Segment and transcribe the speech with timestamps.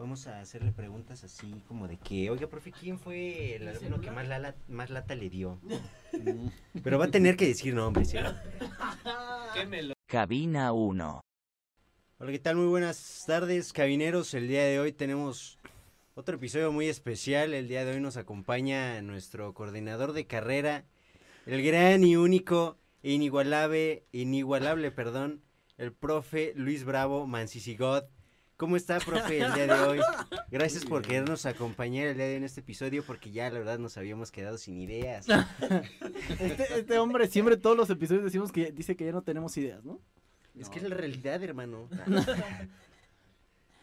[0.00, 4.10] Vamos a hacerle preguntas así como de que, oiga, profe, ¿quién fue el alumno que
[4.10, 5.60] más, lata le dio?
[6.82, 8.16] Pero va a tener que decir nombres, ¿sí?
[10.06, 11.20] Cabina 1.
[12.18, 12.56] Hola, ¿qué tal?
[12.56, 14.32] Muy buenas tardes, cabineros.
[14.32, 15.58] El día de hoy tenemos
[16.14, 17.52] otro episodio muy especial.
[17.52, 20.86] El día de hoy nos acompaña nuestro coordinador de carrera,
[21.44, 25.42] el gran y único, inigualable, inigualable, perdón,
[25.76, 28.04] el profe Luis Bravo Mancisigod.
[28.60, 30.00] ¿Cómo está, profe, el día de hoy?
[30.50, 33.78] Gracias por querernos acompañar el día de hoy en este episodio, porque ya la verdad
[33.78, 35.26] nos habíamos quedado sin ideas.
[36.38, 39.82] Este, este hombre siempre todos los episodios decimos que dice que ya no tenemos ideas,
[39.82, 39.98] ¿no?
[40.58, 41.88] Es que es la realidad, hermano.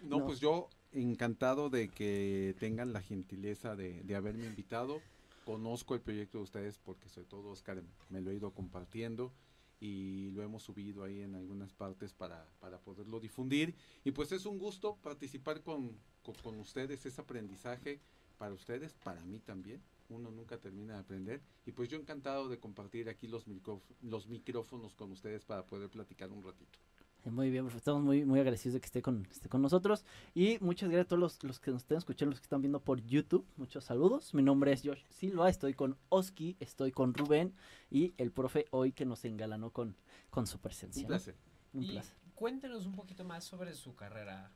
[0.03, 0.26] No, No.
[0.27, 5.02] pues yo encantado de que tengan la gentileza de, de haberme invitado.
[5.44, 9.34] Conozco el proyecto de ustedes porque sobre todo Oscar me lo he ido compartiendo
[9.80, 13.76] y lo hemos subido ahí en algunas partes para, para poderlo difundir.
[14.03, 18.02] Y pues es un gusto participar con, con, ustedes, es aprendizaje
[18.38, 19.81] para ustedes, para mí también.
[20.09, 21.42] Uno nunca termina de aprender.
[21.66, 25.89] Y pues yo encantado de compartir aquí los, micróf- los micrófonos con ustedes para poder
[25.89, 26.80] platicar un ratito.
[27.28, 30.06] Eh, Muy bien, profe, estamos muy, muy agradecidos de que esté con, esté con nosotros.
[30.33, 32.80] Y muchas gracias a todos los, los que nos estén escuchando, los que están viendo
[32.80, 33.45] por YouTube.
[33.58, 34.33] Muchos saludos.
[34.33, 37.53] Mi nombre es Josh Silva, estoy con Oski, estoy con Rubén
[37.92, 39.95] y el profe hoy que nos engalanó con,
[40.30, 41.02] con su presencia.
[41.02, 41.08] Un ¿no?
[41.09, 41.36] placer.
[41.73, 42.16] Un y placer.
[42.33, 44.52] cuéntenos un poquito más sobre su carrera,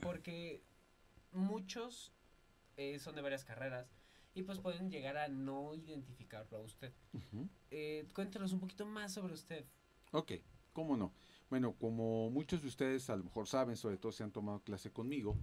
[0.00, 0.62] porque
[1.32, 2.12] muchos
[2.76, 3.90] eh, son de varias carreras
[4.34, 6.92] y pues pueden llegar a no identificarlo a usted.
[7.70, 9.64] Eh, cuéntenos un poquito más sobre usted.
[10.12, 10.32] Ok,
[10.74, 11.12] ¿cómo no?
[11.52, 14.90] Bueno, como muchos de ustedes a lo mejor saben, sobre todo si han tomado clase
[14.90, 15.36] conmigo,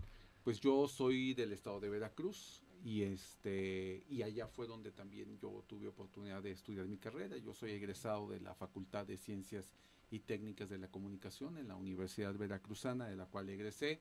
[0.43, 5.63] pues yo soy del estado de Veracruz y este y allá fue donde también yo
[5.67, 7.37] tuve oportunidad de estudiar mi carrera.
[7.37, 9.71] Yo soy egresado de la Facultad de Ciencias
[10.09, 13.99] y Técnicas de la Comunicación en la Universidad Veracruzana, de la cual egresé.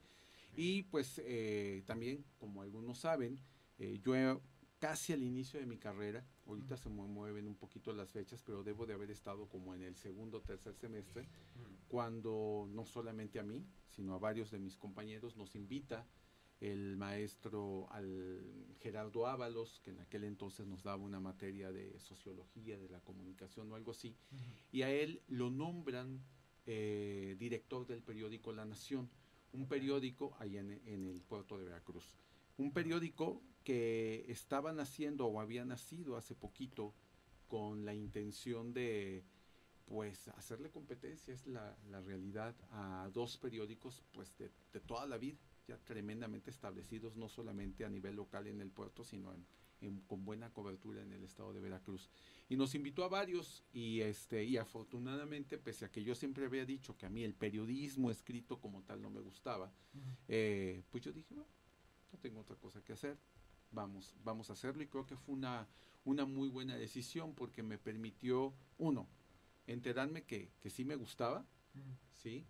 [0.57, 3.39] Y pues eh, también, como algunos saben,
[3.77, 4.39] eh, yo he-
[4.79, 8.63] casi al inicio de mi carrera, ahorita se me mueven un poquito las fechas, pero
[8.63, 11.27] debo de haber estado como en el segundo o tercer semestre,
[11.89, 16.07] cuando no solamente a mí, sino a varios de mis compañeros nos invita
[16.61, 22.77] el maestro al Gerardo Ábalos, que en aquel entonces nos daba una materia de sociología
[22.77, 24.15] de la comunicación o algo así,
[24.71, 26.21] y a él lo nombran
[26.65, 29.09] eh, director del periódico La Nación,
[29.51, 32.13] un periódico en, en el puerto de Veracruz.
[32.57, 36.93] Un periódico que estaba naciendo o había nacido hace poquito
[37.47, 39.23] con la intención de
[39.89, 45.17] pues hacerle competencia, es la, la realidad, a dos periódicos pues de, de toda la
[45.17, 49.43] vida, ya tremendamente establecidos, no solamente a nivel local en el puerto, sino en,
[49.81, 52.07] en- con buena cobertura en el estado de Veracruz.
[52.49, 56.65] Y nos invitó a varios y este y afortunadamente, pese a que yo siempre había
[56.65, 59.73] dicho que a mí el periodismo escrito como tal no me gustaba,
[60.27, 61.49] eh, pues yo dije, bueno,
[62.13, 63.17] no tengo otra cosa que hacer,
[63.71, 65.67] vamos, vamos a hacerlo y creo que fue una,
[66.05, 69.07] una muy buena decisión porque me permitió, uno,
[69.73, 71.45] enterarme que, que sí me gustaba,
[72.15, 72.45] ¿sí?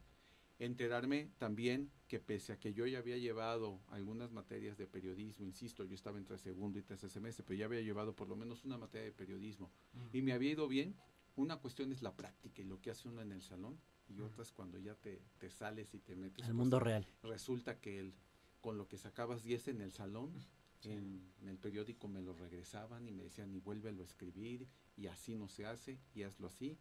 [0.57, 5.84] Enterarme también que pese a que yo ya había llevado algunas materias de periodismo, insisto,
[5.84, 8.78] yo estaba entre segundo y tercer semestre, pero ya había llevado por lo menos una
[8.78, 9.72] materia de periodismo
[10.12, 10.96] y me había ido bien.
[11.35, 13.79] Una cuestión es la práctica y lo que hace uno en el salón
[14.09, 16.40] y otra es cuando ya te, te sales y te metes.
[16.40, 17.06] El pues, mundo real.
[17.24, 18.13] resulta que el,
[18.59, 20.34] con lo que sacabas 10 en el salón,
[20.84, 25.08] en, en el periódico me lo regresaban y me decían, y vuélvelo a escribir, y
[25.08, 26.78] así no se hace, y hazlo así.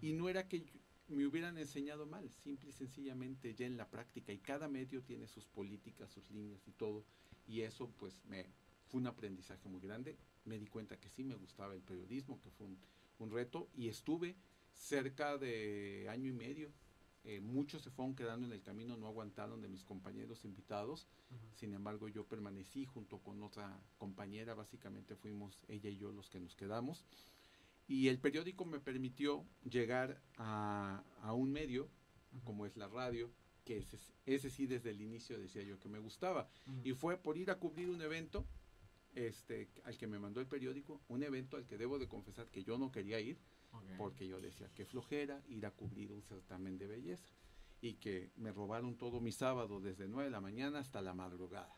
[0.00, 0.64] Y no era que
[1.08, 5.26] me hubieran enseñado mal, simple y sencillamente ya en la práctica, y cada medio tiene
[5.26, 7.04] sus políticas, sus líneas y todo,
[7.46, 8.46] y eso pues me
[8.88, 10.16] fue un aprendizaje muy grande.
[10.44, 12.78] Me di cuenta que sí me gustaba el periodismo, que fue un,
[13.18, 14.36] un reto, y estuve
[14.72, 16.72] cerca de año y medio
[17.24, 21.06] eh, muchos se fueron quedando en el camino, no aguantaron de mis compañeros invitados.
[21.54, 26.40] Sin embargo, yo permanecí junto con otra compañera, básicamente fuimos ella y yo los que
[26.40, 27.04] nos quedamos.
[27.90, 31.88] Y el periódico me permitió llegar a, a un medio,
[32.44, 33.32] como es la radio,
[33.64, 36.48] que ese, ese sí desde el inicio decía yo que me gustaba.
[36.84, 38.46] Y fue por ir a cubrir un evento
[39.16, 42.62] este, al que me mandó el periódico, un evento al que debo de confesar que
[42.62, 43.40] yo no quería ir,
[43.98, 47.26] porque yo decía que flojera ir a cubrir un certamen de belleza
[47.80, 51.76] y que me robaron todo mi sábado desde 9 de la mañana hasta la madrugada.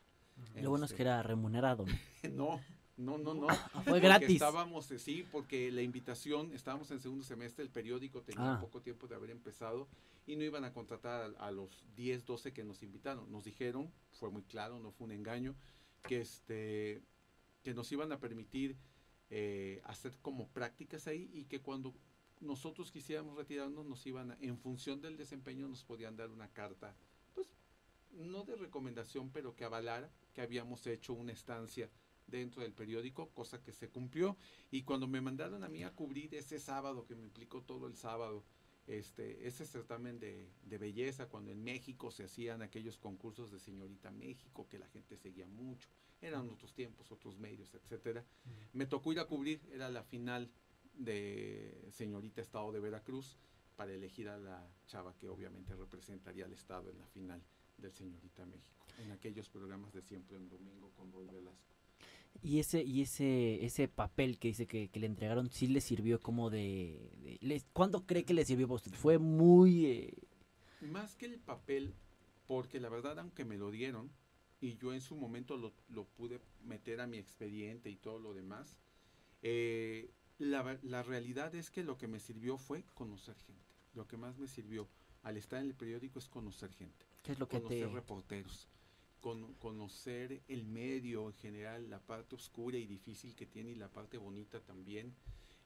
[0.61, 1.85] Lo bueno es Este, que era remunerado.
[2.31, 2.59] ¿no?
[2.97, 3.83] No, no, no, no.
[3.83, 4.29] Fue gratis.
[4.29, 8.61] Estábamos, eh, sí, porque la invitación, estábamos en segundo semestre, el periódico tenía Ah.
[8.61, 9.87] poco tiempo de haber empezado
[10.27, 13.31] y no iban a contratar a, a los 10, 12 que nos invitaron.
[13.31, 15.55] Nos dijeron, fue muy claro, no fue un engaño,
[16.03, 17.01] que este
[17.63, 18.75] que nos iban a permitir
[19.29, 21.93] eh, hacer como prácticas ahí y que cuando
[22.41, 26.93] nosotros quisiéramos retirarnos nos iban a- en función del desempeño nos podían dar una carta
[27.33, 27.47] pues
[28.11, 31.89] no de recomendación, pero que avalara que habíamos hecho una estancia
[32.27, 34.37] dentro del periódico, cosa que se cumplió.
[34.71, 37.95] Y cuando me mandaron a mí a cubrir ese sábado, que me implicó todo el
[37.95, 38.43] sábado,
[38.87, 44.11] este, ese certamen de, de, belleza, cuando en México se hacían aquellos concursos de señorita
[44.11, 45.87] México, que la gente seguía mucho,
[46.21, 48.25] eran otros tiempos, otros medios, etcétera.
[48.73, 50.51] Me tocó ir a cubrir, era la final
[50.95, 53.37] de señorita Estado de Veracruz,
[53.75, 57.41] para elegir a la chava que obviamente representaría al Estado en la final
[57.77, 61.72] del señorita México, en aquellos programas de siempre en domingo con Roy Velasco.
[62.41, 66.19] Y ese, y ese, ese papel que dice que, que le entregaron, ¿sí le sirvió
[66.19, 67.09] como de...
[67.21, 68.91] de les, ¿Cuándo cree que le sirvió para usted?
[68.91, 69.85] Fue muy...
[69.85, 70.17] Eh...
[70.81, 71.93] Más que el papel,
[72.47, 74.11] porque la verdad, aunque me lo dieron,
[74.59, 78.33] y yo en su momento lo, lo pude meter a mi expediente y todo lo
[78.33, 78.77] demás,
[79.41, 83.73] eh, la, la, realidad es que lo que me sirvió fue conocer gente.
[83.93, 84.89] Lo que más me sirvió
[85.21, 87.05] al estar en el periódico es conocer gente.
[87.21, 87.93] ¿Qué es lo que conocer te...
[87.93, 88.67] reporteros
[89.23, 93.87] con, conocer el medio en general, la parte oscura y difícil que tiene y la
[93.87, 95.15] parte bonita también,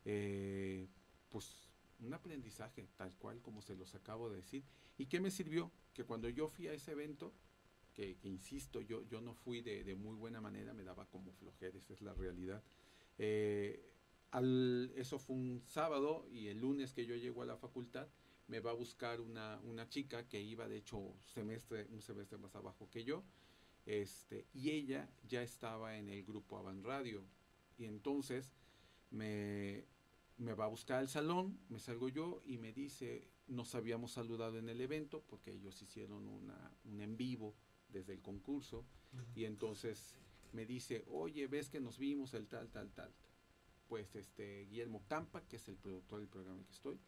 [0.06, 0.88] eh,
[1.30, 1.68] pues
[2.00, 4.64] un aprendizaje tal cual como se los acabo de decir.
[5.00, 5.72] ¿Y qué me sirvió?
[5.96, 7.34] Que cuando yo fui a ese evento,
[7.96, 11.34] que, que insisto, yo, yo no fui de, de, muy buena manera, me daba como
[11.34, 12.62] flojera, esa es la realidad.
[13.18, 13.92] Eh,
[14.30, 18.08] al, eso fue un sábado y el lunes que yo llego a la facultad,
[18.48, 22.56] me va a buscar una, una chica que iba de hecho semestre, un semestre más
[22.56, 23.24] abajo que yo,
[23.88, 27.24] este, y ella ya estaba en el grupo Avan Radio.
[27.78, 28.52] Y entonces
[29.12, 29.86] me,
[30.38, 34.60] me va a buscar al salón, me salgo yo y me dice, nos habíamos saludado
[34.60, 37.56] en el evento porque ellos hicieron una, un en vivo
[37.88, 38.86] desde el concurso.
[39.14, 39.26] Uh -huh.
[39.36, 40.16] Y entonces
[40.52, 43.14] me dice, oye, ves que nos vimos el tal, tal, tal.
[43.88, 47.00] Pues este Guillermo Campa, que es el productor del programa en que estoy,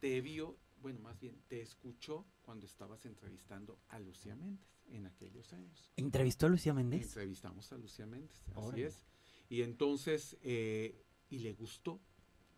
[0.00, 5.52] te vio, bueno, más bien, te escuchó cuando estabas entrevistando a Lucía Méndez en aquellos
[5.52, 5.90] años.
[5.96, 7.02] ¿Entrevistó a Lucía Méndez?
[7.02, 8.86] Entrevistamos a Lucía Méndez, así Órale.
[8.86, 9.06] es.
[9.48, 12.00] Y entonces, eh, y le gustó,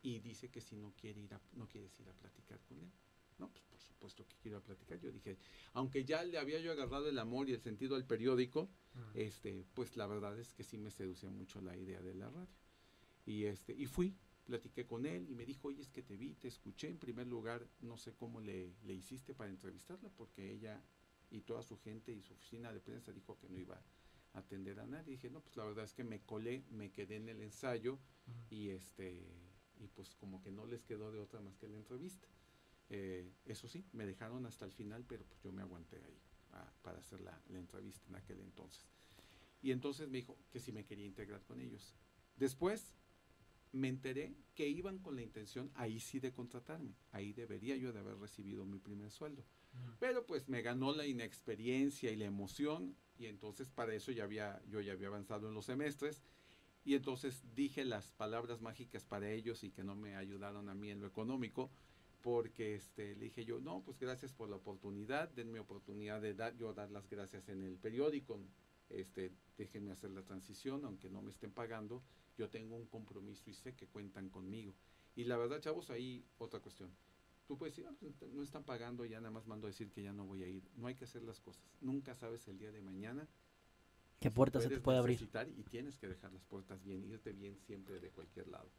[0.02, 2.90] y dice que si no quiere ir a, no quieres ir a platicar con él.
[3.38, 4.98] No, pues por supuesto que quiero platicar.
[5.00, 5.38] Yo dije,
[5.72, 8.62] aunque ya le había yo agarrado el amor y el sentido al periódico,
[8.94, 9.10] uh -huh.
[9.14, 12.48] este, pues la verdad es que sí me seducía mucho la idea de la radio.
[13.24, 14.14] Y este, y fui,
[14.44, 16.88] platiqué con él y me dijo, oye, es que te vi, te escuché.
[16.88, 20.82] En primer lugar, no sé cómo le, le hiciste para entrevistarla, porque ella
[21.30, 23.80] y toda su gente y su oficina de prensa dijo que no iba
[24.32, 25.12] a atender a nadie.
[25.12, 27.94] Y dije, no, pues la verdad es que me colé, me quedé en el ensayo
[27.94, 28.46] uh -huh.
[28.50, 29.24] y este
[29.80, 32.28] y pues como que no les quedó de otra más que la entrevista.
[32.90, 36.20] Eh, eso sí, me dejaron hasta el final, pero pues yo me aguanté ahí
[36.52, 38.84] a, para hacer la, la, entrevista en aquel entonces.
[39.62, 41.94] Y entonces me dijo que si me quería integrar con ellos.
[42.36, 42.94] Después
[43.72, 46.94] me enteré que iban con la intención ahí sí de contratarme.
[47.12, 49.42] Ahí debería yo de haber recibido mi primer sueldo.
[49.42, 49.96] Uh -huh.
[50.00, 54.60] Pero pues me ganó la inexperiencia y la emoción y entonces para eso ya había
[54.68, 56.22] yo ya había avanzado en los semestres
[56.84, 60.90] y entonces dije las palabras mágicas para ellos y que no me ayudaron a mí
[60.90, 61.70] en lo económico
[62.22, 66.56] porque este le dije yo no pues gracias por la oportunidad denme oportunidad de dar
[66.56, 68.40] yo dar las gracias en el periódico
[68.88, 72.02] este déjenme hacer la transición aunque no me estén pagando
[72.40, 74.74] yo tengo un compromiso y sé que cuentan conmigo
[75.14, 76.90] y la verdad chavos ahí otra cuestión
[77.50, 80.12] tú puedes decir, ah, no están pagando, ya nada más mando a decir que ya
[80.12, 80.62] no voy a ir.
[80.76, 81.64] No hay que hacer las cosas.
[81.80, 83.26] Nunca sabes el día de mañana
[84.20, 85.18] qué puertas se te puede abrir.
[85.56, 88.70] Y tienes que dejar las puertas bien, irte bien siempre de cualquier lado.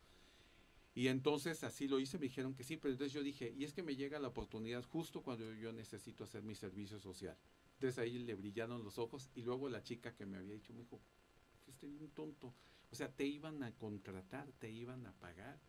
[0.95, 3.73] Y entonces así lo hice, me dijeron que sí, pero entonces yo dije, y es
[3.73, 7.35] que me llega la oportunidad justo cuando yo necesito hacer mi servicio social.
[7.73, 10.83] Entonces ahí le brillaron los ojos y luego la chica que me había dicho me
[10.83, 11.01] dijo,
[11.65, 12.53] fuiste un tonto.
[12.91, 15.59] O sea, te iban a contratar, te iban a pagar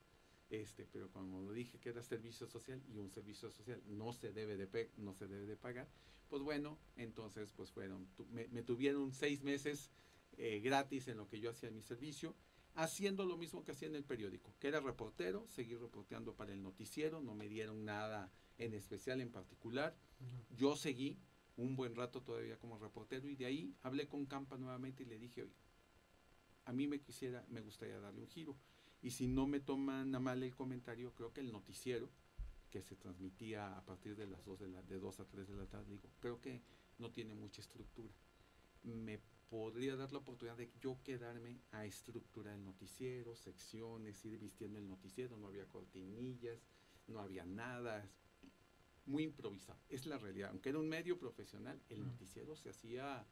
[0.52, 4.58] este, pero cuando dije que era servicio social y un servicio social no se debe
[4.58, 5.88] de, no se debe de pagar,
[6.28, 9.90] pues bueno, entonces pues fueron, tu, me, me, tuvieron seis meses
[10.36, 12.36] eh, gratis en lo que yo hacía mi servicio,
[12.74, 16.62] haciendo lo mismo que hacía en el periódico, que era reportero, seguir reporteando para el
[16.62, 20.56] noticiero, no me dieron nada en especial, en particular, uh -huh.
[20.58, 21.18] yo seguí
[21.56, 25.18] un buen rato todavía como reportero y de ahí hablé con Campa nuevamente y le
[25.18, 25.54] dije, oye,
[26.64, 28.56] a mí me quisiera, me gustaría darle un giro
[29.00, 32.08] y si no me toman a mal el comentario, creo que el noticiero
[32.70, 35.56] que se transmitía a partir de las 2 de, la, de 2 a 3 de
[35.56, 36.62] la tarde, digo, creo que
[36.98, 38.14] no tiene mucha estructura.
[38.84, 44.78] Me podría dar la oportunidad de yo quedarme a estructurar el noticiero, secciones, ir vistiendo
[44.78, 46.58] el noticiero, no había cortinillas,
[47.08, 48.08] no había nada,
[49.04, 50.50] muy improvisado, es la realidad.
[50.50, 53.26] Aunque era un medio profesional, el noticiero se hacía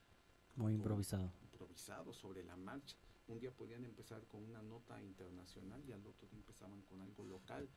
[0.56, 1.32] muy improvisado.
[1.42, 2.96] Improvisado sobre la marcha
[3.30, 7.25] un día podían empezar con una nota internacional y al otro día empezaban con algo
[7.25, 7.68] local.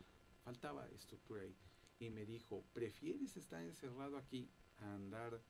[0.43, 1.55] Faltaba estructura ahí.
[1.99, 5.41] Y me dijo, ¿prefieres estar encerrado aquí a andar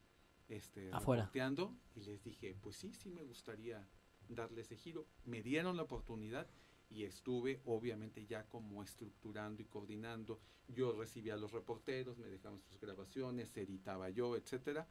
[0.49, 1.23] este, Afuera.
[1.23, 3.87] reporteando, y les dije, pues sí, sí me gustaría
[4.29, 5.07] darle ese giro.
[5.25, 6.47] Me dieron la oportunidad
[6.89, 10.39] y estuve obviamente ya como estructurando y coordinando.
[10.67, 14.87] Yo recibía a los reporteros, me dejaban sus grabaciones, editaba yo, etcétera.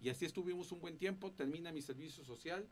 [0.00, 2.68] Y así estuvimos un buen tiempo, termina mi servicio social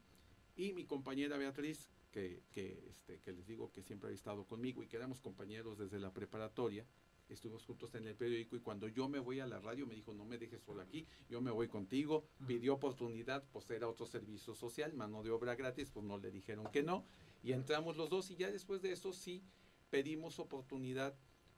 [0.56, 4.82] y mi compañera Beatriz, que, que, este, que les digo que siempre ha estado conmigo
[4.82, 6.84] y que éramos compañeros desde la preparatoria,
[7.28, 10.12] estuvimos juntos en el periódico y cuando yo me voy a la radio me dijo,
[10.12, 14.54] no me dejes solo aquí, yo me voy contigo, pidió oportunidad, pues era otro servicio
[14.54, 17.04] social, mano de obra gratis, pues no le dijeron que no,
[17.42, 19.44] y entramos los dos y ya después de eso sí
[19.90, 21.14] pedimos oportunidad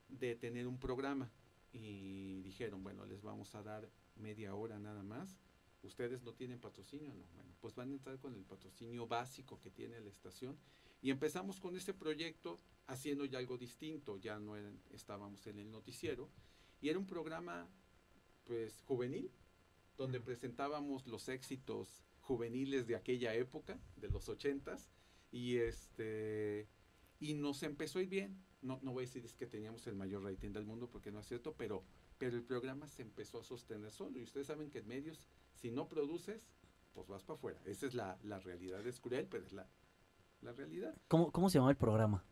[0.08, 1.30] de tener un programa.
[1.72, 5.38] Y dijeron, bueno, les vamos a dar media hora nada más.
[5.82, 7.24] Ustedes no tienen patrocinio, no.
[7.34, 10.56] Bueno, pues van a entrar con el patrocinio básico que tiene la estación.
[11.00, 14.16] Y empezamos con este proyecto haciendo ya algo distinto.
[14.18, 16.28] Ya no eran- estábamos en el noticiero.
[16.80, 17.68] Y era un programa,
[18.44, 19.30] pues, juvenil,
[19.96, 24.88] donde presentábamos los éxitos juveniles de aquella época, de los ochentas.
[25.32, 26.68] Y este
[27.18, 28.36] y nos empezó a ir bien.
[28.62, 31.20] No, no voy a decir es que teníamos el mayor rating del mundo porque no
[31.20, 31.82] es cierto, pero,
[32.18, 34.18] pero el programa se empezó a sostener solo.
[34.18, 35.28] Y ustedes saben que en medios,
[35.62, 36.44] si no produces,
[36.92, 37.60] pues vas para afuera.
[37.64, 38.84] Esa es la, la realidad.
[38.84, 39.68] Es cruel, pero es la,
[40.40, 40.92] la realidad.
[41.06, 42.24] ¿Cómo, ¿Cómo se llama el programa?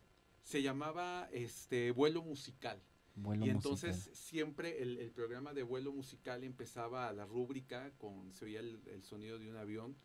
[0.42, 2.82] Se llamaba este vuelo musical.
[3.14, 4.16] Vuelo y entonces musical.
[4.16, 9.04] siempre el, el programa de vuelo musical empezaba la rúbrica con, se oía el, el
[9.04, 9.96] sonido de un avión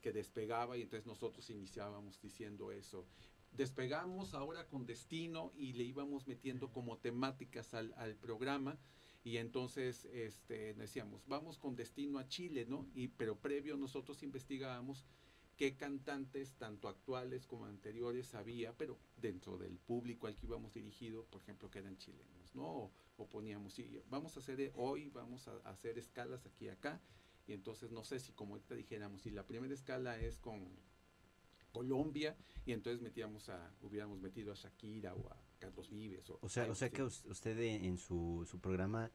[0.00, 3.06] que despegaba y entonces nosotros iniciábamos diciendo eso.
[3.52, 8.76] Despegamos ahora con destino y le íbamos metiendo como temáticas al, al programa
[9.24, 12.88] y entonces este, decíamos, vamos con destino a Chile, ¿no?
[12.94, 15.06] Y, pero previo nosotros investigábamos
[15.56, 21.24] qué cantantes, tanto actuales como anteriores, había, pero dentro del público al que íbamos dirigido,
[21.26, 22.90] por ejemplo, que eran chilenos, ¿no?
[23.16, 27.00] O, poníamos, sí, vamos a hacer eh, hoy, vamos a, hacer escalas aquí y acá,
[27.46, 30.68] y entonces no sé si como ahorita dijéramos, si la primera escala es con
[31.72, 32.36] Colombia,
[32.66, 36.28] y entonces metíamos a, hubiéramos metido a Shakira o a Carlos Vives.
[36.30, 39.10] O, O sea, o sea que us- usted en su, su programa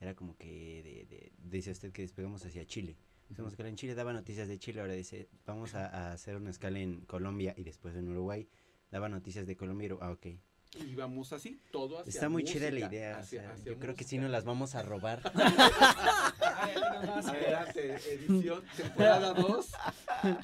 [0.00, 2.96] era como que de, de- dice usted que despegamos hacia Chile.
[3.30, 6.50] Hacemos escala en Chile, daba noticias de Chile, ahora dice, vamos a, a hacer una
[6.50, 8.46] escala en Colombia y después en Uruguay,
[8.90, 10.26] daba noticias de Colombia y ah, ok.
[10.74, 13.64] Y íbamos así, todo hacia Está muy chida la música, idea, o hacia- sea, hacia
[13.72, 14.22] yo creo que sí música.
[14.22, 15.20] nos las vamos a robar.
[15.34, 19.72] Vamos Adelante, edición, temporada 2,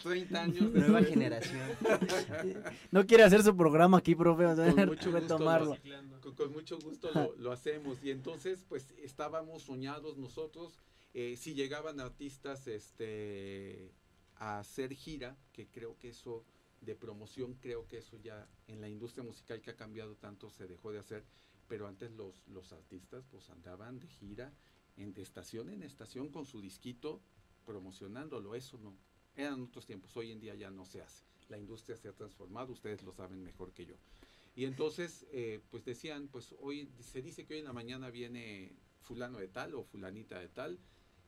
[0.03, 0.61] 30 años.
[0.73, 1.09] Nueva después.
[1.09, 1.71] generación.
[2.91, 4.45] No quiere hacer su programa aquí, profe.
[4.47, 5.71] o sea, Con mucho gusto, tomarlo.
[5.73, 6.21] reciclando.
[6.21, 7.99] Con, con mucho gusto lo, lo hacemos.
[8.03, 10.79] Y entonces, pues, estábamos soñados nosotros.
[11.15, 13.93] eh, si llegaban artistas este,
[14.37, 16.45] a hacer gira, que creo que eso
[16.81, 20.67] de promoción, creo que eso ya en la industria musical que ha cambiado tanto se
[20.67, 21.25] dejó de hacer.
[21.69, 24.53] Pero antes los, los artistas pues andaban de gira
[24.97, 27.21] en, de estación en estación con su disquito
[27.67, 28.55] promocionándolo.
[28.55, 28.97] Eso no.
[29.37, 30.17] Eran otros tiempos.
[30.17, 31.25] Hoy en día ya no se hace.
[31.49, 32.73] La industria se ha transformado.
[32.73, 33.97] Ustedes lo saben mejor que yo.
[34.57, 38.75] Y entonces, eh, pues decían, pues hoy se dice que hoy en la mañana viene
[39.03, 40.79] fulano de tal o fulanita de tal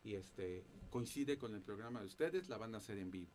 [0.02, 3.30] y este coincide con el programa de ustedes, la van a hacer en vivo.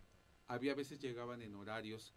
[0.48, 2.14] Había veces llegaban en horarios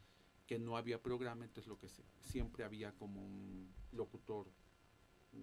[0.47, 4.47] que no había programa, entonces lo que se, siempre había como un locutor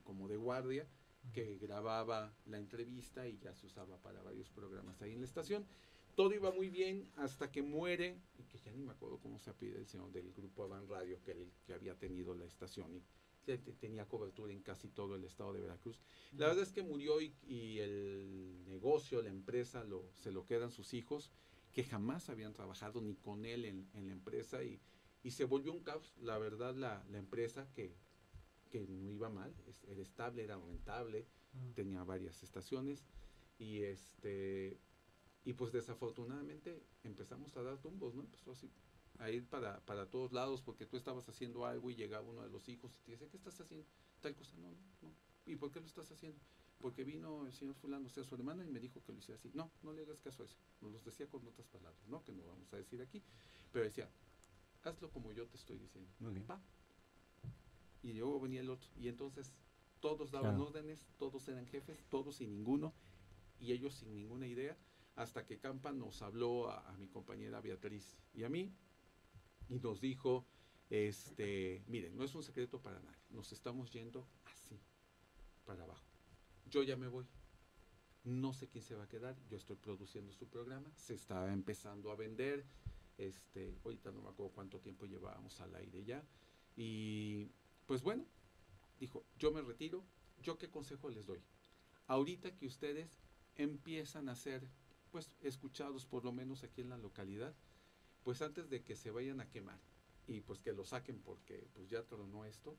[0.03, 0.87] como de guardia
[1.33, 5.65] que grababa la entrevista y ya se usaba para varios programas ahí en la estación.
[6.15, 9.53] Todo iba muy bien hasta que muere, y que ya ni me acuerdo cómo se
[9.53, 13.03] pide el señor del grupo Avan Radio que, el- que había tenido la estación y
[13.45, 15.99] te- tenía cobertura en casi todo el estado de Veracruz.
[16.37, 20.71] La verdad es que murió y, y el negocio, la empresa, lo, se lo quedan
[20.71, 21.31] sus hijos,
[21.75, 24.79] que jamás habían trabajado ni con él en, en la empresa y,
[25.23, 26.13] y se volvió un caos.
[26.21, 27.97] La verdad, la, la empresa que,
[28.71, 29.53] que no iba mal,
[29.85, 31.27] era estable, era rentable,
[31.75, 33.05] tenía varias estaciones
[33.59, 34.79] y este
[35.43, 38.21] y pues desafortunadamente empezamos a dar tumbos, ¿no?
[38.21, 38.71] Empezó así
[39.19, 42.49] a ir para, para todos lados porque tú estabas haciendo algo y llegaba uno de
[42.49, 43.85] los hijos y te dice, ¿qué estás haciendo?
[44.21, 45.13] Tal cosa, no, no, no.
[45.45, 46.39] ¿Y por qué lo estás haciendo?
[46.79, 49.37] Porque vino el señor fulano, o sea, su hermana, y me dijo que lo hiciera
[49.39, 49.49] así.
[49.53, 50.57] No, no le hagas caso a eso.
[50.81, 52.23] Nos los decía con otras palabras, ¿no?
[52.23, 53.23] Que no vamos a decir aquí.
[53.71, 54.09] Pero decía,
[54.83, 56.11] hazlo como yo te estoy diciendo.
[56.21, 56.49] Ok.
[56.49, 56.61] Va.
[58.03, 58.89] Y luego venía el otro.
[58.97, 59.53] Y entonces
[59.99, 60.67] todos daban Claro.
[60.69, 62.93] órdenes, todos eran jefes, todos sin ninguno,
[63.59, 64.77] y ellos sin ninguna idea,
[65.15, 68.71] hasta que Campa nos habló a, a mi compañera Beatriz y a mí,
[69.69, 70.45] y nos dijo,
[70.89, 74.77] este, miren, no es un secreto para nadie, nos estamos yendo así,
[75.65, 76.05] para abajo.
[76.75, 77.25] Yo ya me voy.
[78.25, 82.11] No sé quién se va a quedar, yo estoy produciendo su programa, se está empezando
[82.11, 82.65] a vender,
[83.17, 86.21] este, ahorita no me acuerdo cuánto tiempo llevábamos al aire ya,
[86.75, 87.49] y
[87.85, 88.25] pues bueno,
[88.99, 90.03] dijo, yo me retiro,
[90.41, 91.41] ¿yo qué consejo les doy?
[92.07, 93.21] Ahorita que ustedes
[93.55, 94.67] empiezan a hacer
[95.11, 97.55] pues escuchados por lo menos aquí en la localidad,
[98.23, 99.79] pues antes de que se vayan a quemar
[100.27, 102.77] y pues que lo saquen porque pues ya tronó esto,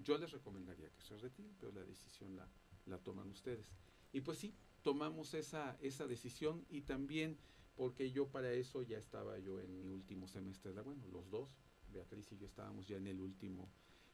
[0.00, 2.50] yo les recomendaría que se retiren, pero la decisión la,
[2.86, 3.72] la toman ustedes.
[4.12, 7.36] Y pues sí, tomamos esa, esa decisión y también
[7.76, 11.28] porque yo para eso ya estaba yo en mi último semestre, de la, bueno, los
[11.30, 11.50] dos,
[11.92, 13.68] Beatriz y yo estábamos ya en el último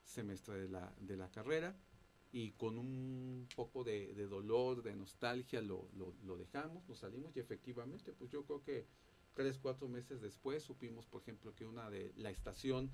[0.05, 1.77] semestre de la, de la carrera
[2.33, 7.41] y con un poco de, dolor, de nostalgia, lo, lo, lo, dejamos, nos salimos y
[7.41, 8.87] efectivamente, pues yo creo que
[9.35, 12.91] tres, cuatro meses después supimos, por ejemplo, que una de la estación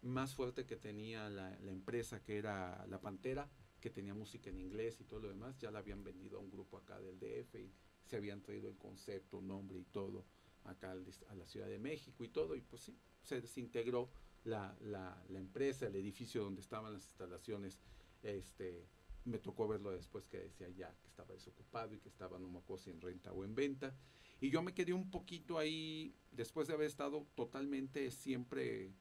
[0.00, 5.00] más fuerte que tenía la empresa, que era La Pantera, que tenía música en inglés
[5.00, 7.72] y todo lo demás, ya la habían vendido a un grupo acá del DF y
[8.04, 10.24] se habían traído el concepto, nombre y todo
[10.64, 14.10] acá a la Ciudad de México y todo, y pues sí, se desintegró
[14.44, 17.78] la, la, la, empresa, el edificio donde estaban las instalaciones,
[18.22, 18.86] este,
[19.24, 22.58] me tocó verlo después que decía ya que estaba desocupado y que estaba no me
[22.58, 23.94] acuerdo si en renta o en venta,
[24.40, 28.92] y yo me quedé un poquito ahí, después de haber estado totalmente siempre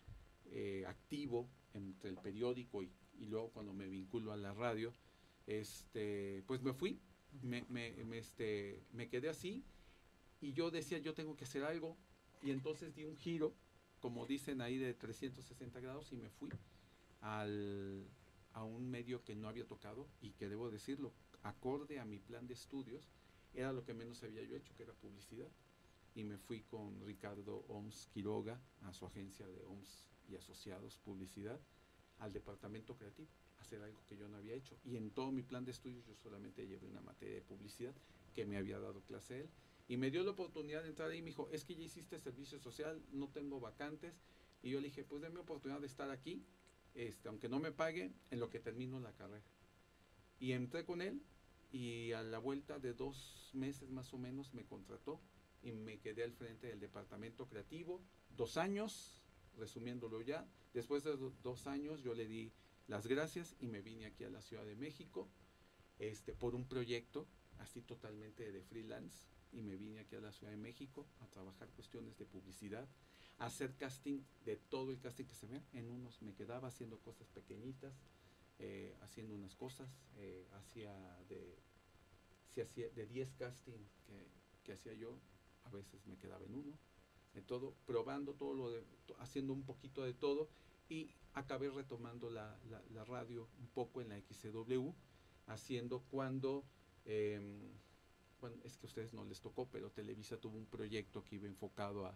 [0.46, 4.94] eh, activo entre el periódico y, y luego cuando me vinculo a la radio,
[5.46, 7.00] este, pues me fui,
[7.42, 9.64] me, me, me, este, me quedé así
[10.42, 11.98] y yo decía, yo tengo que hacer algo.
[12.44, 13.56] Y entonces di un giro,
[14.00, 16.50] como dicen ahí, de 360 grados y me fui
[17.22, 18.06] al,
[18.54, 22.48] a un medio que no había tocado y que debo decirlo, acorde a mi plan
[22.48, 23.10] de estudios,
[23.54, 25.50] era lo que menos había yo hecho, que era publicidad.
[26.14, 31.60] Y me fui con Ricardo Oms Quiroga a su agencia de Oms y Asociados Publicidad
[32.20, 34.78] al departamento creativo, hacer algo que yo no había hecho.
[34.84, 37.94] Y en todo mi plan de estudios yo solamente llevé una materia de publicidad
[38.34, 39.50] que me había dado clase él.
[39.88, 42.20] Y me dio la oportunidad de entrar ahí y me dijo, es que ya hiciste
[42.20, 44.14] servicio social, no tengo vacantes.
[44.62, 46.44] Y yo le dije, pues déme oportunidad de estar aquí,
[46.94, 49.46] este, aunque no me pague, en lo que termino la carrera.
[50.40, 51.22] Y entré con él
[51.72, 55.20] y a la vuelta de dos meses más o menos me contrató
[55.64, 58.02] y me quedé al frente del departamento creativo.
[58.36, 59.22] Dos años,
[59.58, 62.51] resumiéndolo ya, después de do, dos años yo le di
[62.88, 65.27] las gracias y me vine aquí a la Ciudad de México
[66.00, 67.27] este, por un proyecto
[67.60, 71.70] así totalmente de freelance y me vine aquí a la Ciudad de México a trabajar
[71.70, 72.88] cuestiones de publicidad,
[73.40, 75.62] a hacer casting de todo el casting que se ve.
[75.74, 77.94] En unos me quedaba haciendo cosas pequeñitas,
[78.60, 80.94] eh, haciendo unas cosas, eh, hacía
[81.29, 81.58] de,
[82.53, 84.27] si hacía de 10 casting que,
[84.64, 85.20] que hacía yo,
[85.64, 86.77] a veces me quedaba en uno,
[87.38, 88.84] de todo, probando todo lo de,
[89.20, 90.50] haciendo un poquito de todo
[90.90, 92.58] y acabé retomando la,
[92.94, 94.90] la, radio un poco en la XCW,
[95.46, 96.64] haciendo cuando...
[97.06, 97.40] Eh,
[98.42, 101.48] bueno, es que a ustedes no les tocó, pero Televisa tuvo un proyecto que iba
[101.48, 102.16] enfocado a,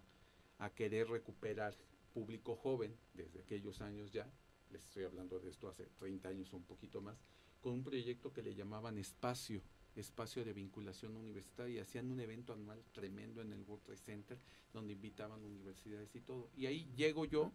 [0.59, 1.75] a, querer recuperar
[2.13, 4.29] público joven desde aquellos años ya,
[4.71, 7.17] les estoy hablando de esto hace 30 años o un poquito más,
[7.61, 9.61] con un proyecto que le llamaban Espacio,
[9.95, 14.37] Espacio de Vinculación Universitaria, y hacían un evento anual tremendo en el World Trade Center,
[14.73, 16.49] donde invitaban universidades y todo.
[16.55, 17.51] Y ahí llego yo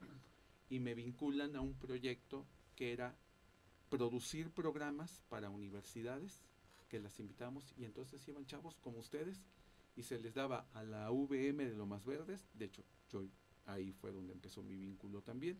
[0.68, 2.44] y me vinculan a un proyecto
[2.74, 3.16] que era
[3.88, 6.42] producir programas para universidades
[6.88, 9.42] que las invitamos y entonces iban chavos como ustedes
[9.96, 13.24] y se les daba a la VM de Lomas Verdes, de hecho yo
[13.64, 15.58] ahí fue donde empezó mi vínculo también,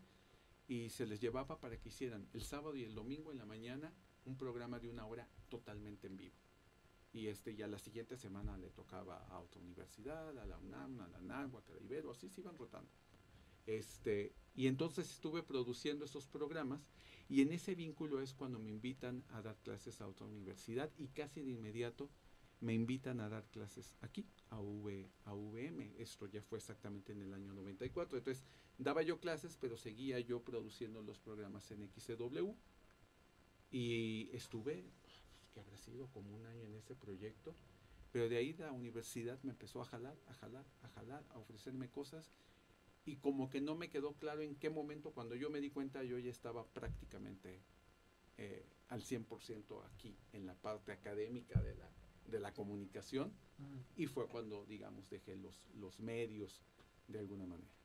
[0.67, 3.91] y se les llevaba para que hicieran el sábado y el domingo en la mañana
[4.25, 6.35] un programa de una hora totalmente en vivo.
[7.17, 11.07] Y este ya la siguiente semana le tocaba a otra universidad, a la UNAM, a
[11.07, 12.91] la NAGUAC, a la Ibero, así se iban rotando.
[13.65, 16.87] Este, y entonces estuve produciendo esos programas
[17.27, 21.07] y en ese vínculo es cuando me invitan a dar clases a otra universidad y
[21.07, 22.09] casi de inmediato
[22.59, 25.93] me invitan a dar clases aquí, a, v, a VM.
[25.97, 28.17] Esto ya fue exactamente en el año 94.
[28.17, 28.43] Entonces,
[28.77, 32.53] daba yo clases, pero seguía yo produciendo los programas en XCW.
[33.69, 34.85] Y estuve,
[35.57, 37.55] que habrá sido como un año en ese proyecto.
[38.11, 41.89] Pero de ahí la universidad me empezó a jalar, a jalar, a jalar, a ofrecerme
[41.89, 42.29] cosas
[43.05, 46.03] y como que no me quedó claro en qué momento, cuando yo me di cuenta,
[46.03, 47.61] yo ya estaba prácticamente
[48.37, 51.89] eh, al 100% aquí, en la parte académica de la,
[52.29, 53.31] de la comunicación,
[53.95, 56.61] y fue cuando, digamos, dejé los, los medios
[57.07, 57.76] de alguna manera.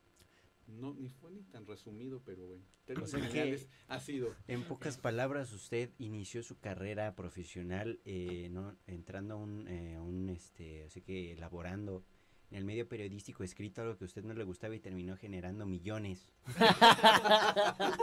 [0.73, 2.65] No, ni fue ni tan resumido, pero bueno,
[3.03, 4.35] o sea que, ha sido.
[4.49, 8.77] En pocas palabras, usted inició su carrera profesional, eh, ¿no?
[8.87, 12.05] entrando a un, eh, un, este, así que elaborando
[12.53, 15.65] en el medio periodístico escrito algo que a usted no le gustaba y terminó generando
[15.65, 16.29] millones.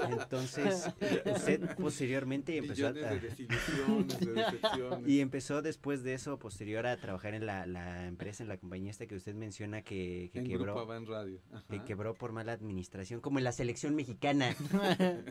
[0.09, 0.89] Entonces,
[1.35, 5.07] usted posteriormente empezó a, de desilusiones, de decepciones.
[5.07, 8.89] y empezó después de eso, posterior a trabajar en la, la empresa, en la compañía
[8.89, 10.73] esta que usted menciona que, que en quebró.
[10.73, 11.39] Grupo Avan Radio.
[11.51, 11.65] Ajá.
[11.69, 14.55] Que quebró por mala administración, como en la selección mexicana.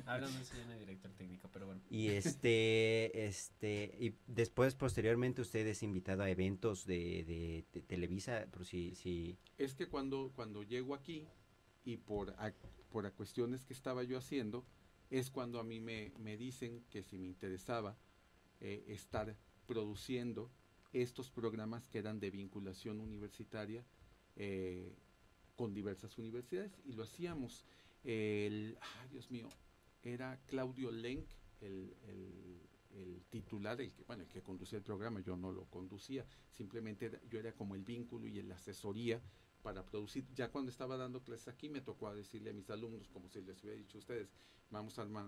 [0.07, 1.58] Ahora no soy una director técnico, pero
[1.91, 8.47] Y este, este, y después, posteriormente, usted es invitado a eventos de, de- de Televisa,
[8.51, 11.27] por si, si, Es que cuando, cuando llego aquí
[11.85, 12.55] y por, a-
[12.91, 14.65] por a cuestiones que estaba yo haciendo,
[15.11, 17.97] es cuando a mí me, me dicen que si me interesaba
[18.61, 19.37] eh, estar
[19.67, 20.51] produciendo
[20.93, 23.85] estos programas que eran de vinculación universitaria
[24.37, 24.97] eh,
[25.57, 27.67] con diversas universidades y lo hacíamos.
[28.05, 29.49] El, ay, Dios mío,
[30.03, 31.27] era Claudio Lenk,
[31.61, 35.67] el, el- el titular, el que, bueno, el que conducía el programa, yo no lo
[35.67, 39.21] conducía, simplemente era- yo era como el vínculo y la asesoría
[39.63, 40.27] para producir.
[40.35, 43.63] Ya cuando estaba dando clases aquí me tocó decirle a mis alumnos, como si les
[43.63, 44.33] hubiera dicho a ustedes,
[44.71, 45.27] vamos a armar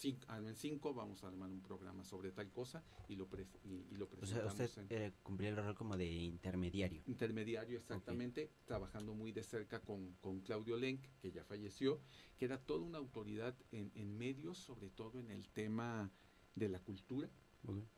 [0.00, 3.84] cinco, armen cinco, vamos a armar un programa sobre tal cosa y lo, pres- y,
[3.92, 7.02] y lo o sea, presentamos usted en- eh, cumplía el rol como de intermediario.
[7.06, 12.00] intermediario exactamente, trabajando muy de cerca con, con Claudio Lenk, que ya falleció,
[12.38, 16.10] que era toda una autoridad en, en medios, sobre todo en el tema
[16.54, 17.28] de la cultura.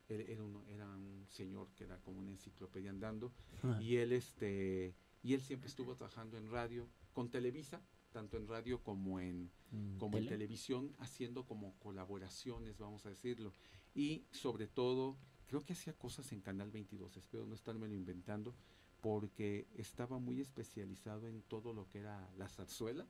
[0.08, 3.32] Él era, un, era un señor que era como una enciclopedia andando
[3.80, 7.80] y él este y él siempre estuvo trabajando en radio con Televisa
[8.12, 10.37] tanto en radio como en Mm, como en tele.
[10.37, 13.53] televisión haciendo como colaboraciones vamos a decirlo.
[13.94, 18.55] Y sobre todo creo que hacía cosas en Canal 22 espero no estármelo inventando
[19.01, 23.07] porque estaba muy especializado en todo lo que era la zarzuela.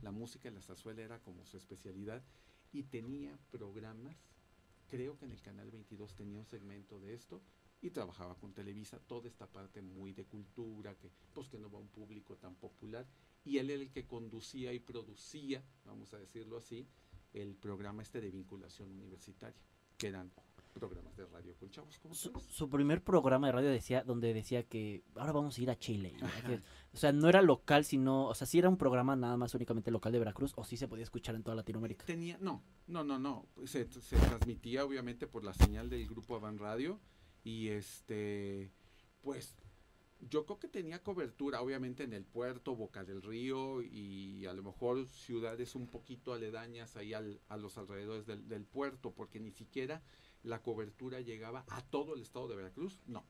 [0.00, 2.24] La música de la zarzuela era como su especialidad
[2.72, 4.16] y tenía programas,
[4.88, 7.42] creo que en el canal 22 tenía un segmento de esto
[7.82, 11.78] y trabajaba con Televisa toda esta parte muy de cultura que pues que no va
[11.78, 13.06] a un público tan popular
[13.46, 16.86] y él era el que conducía y producía, vamos a decirlo así,
[17.32, 19.60] el programa este de vinculación universitaria,
[19.96, 20.30] que eran
[20.74, 24.62] programas de radio con chavos como Su, su primer programa de radio decía, donde decía
[24.64, 26.12] que ahora vamos a ir a Chile.
[26.46, 26.60] que-
[26.92, 29.90] o sea, no era local, sino, o sea, sí era un programa nada más únicamente
[29.90, 32.04] local de Veracruz, o sí se podía escuchar en toda Latinoamérica.
[32.04, 33.46] Tenía, no, no, no, no.
[33.64, 37.00] Se, se transmitía obviamente por la señal del grupo Avan Radio
[37.42, 38.70] y este,
[39.22, 39.54] pues
[40.20, 44.62] yo creo que tenía cobertura obviamente en el puerto, Boca del Río y a lo
[44.62, 49.50] mejor ciudades un poquito aledañas ahí al- a los alrededores del, del puerto, porque ni
[49.52, 50.02] siquiera
[50.42, 53.24] la cobertura llegaba a todo el estado de Veracruz, no.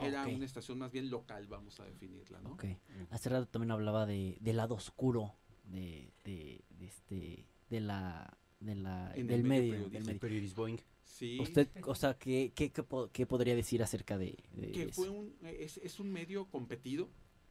[0.00, 2.50] Era una estación más bien local, vamos a definirla, ¿no?
[2.52, 2.66] Ok.
[3.10, 8.76] Hace rato también hablaba de, del lado oscuro de, de, de este, de la, de
[8.76, 9.88] la, En del medio medio.
[9.90, 10.20] del medio.
[10.20, 10.66] Periodismo.
[11.08, 14.82] Sí, Usted, o sea, ¿qué, qué, qué, po- qué podría decir acerca de, de que
[14.84, 14.92] eso?
[14.92, 17.08] fue un es, es un medio competido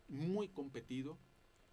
[0.08, 1.18] muy competido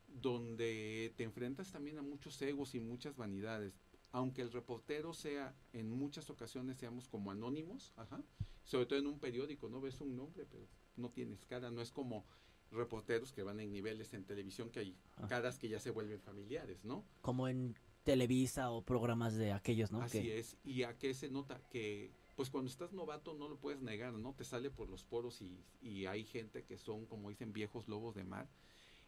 [0.08, 3.74] donde te enfrentas también a muchos egos y muchas vanidades
[4.12, 8.22] aunque el reportero sea en muchas ocasiones seamos como anónimos ajá,
[8.64, 10.66] sobre todo en un periódico no ves un nombre pero
[10.96, 12.24] no tienes cara no es como
[12.70, 15.26] reporteros que van en niveles en televisión que hay Ah.
[15.28, 20.02] caras que ya se vuelven familiares no Como en Televisa o programas de aquellos, ¿no?
[20.02, 23.56] Así Que- es, y a qué se nota que, pues cuando estás novato no lo
[23.56, 24.34] puedes negar, ¿no?
[24.34, 28.14] Te sale por los poros y, y hay gente que son, como dicen, viejos lobos
[28.14, 28.46] de mar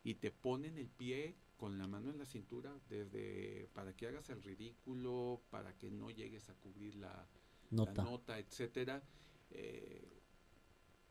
[0.03, 4.29] y te ponen el pie con la mano en la cintura desde para que hagas
[4.31, 7.27] el ridículo, para que no llegues a cubrir la, la
[7.71, 8.03] Nota.
[8.03, 9.03] nota, etcétera.
[9.51, 10.21] Eh,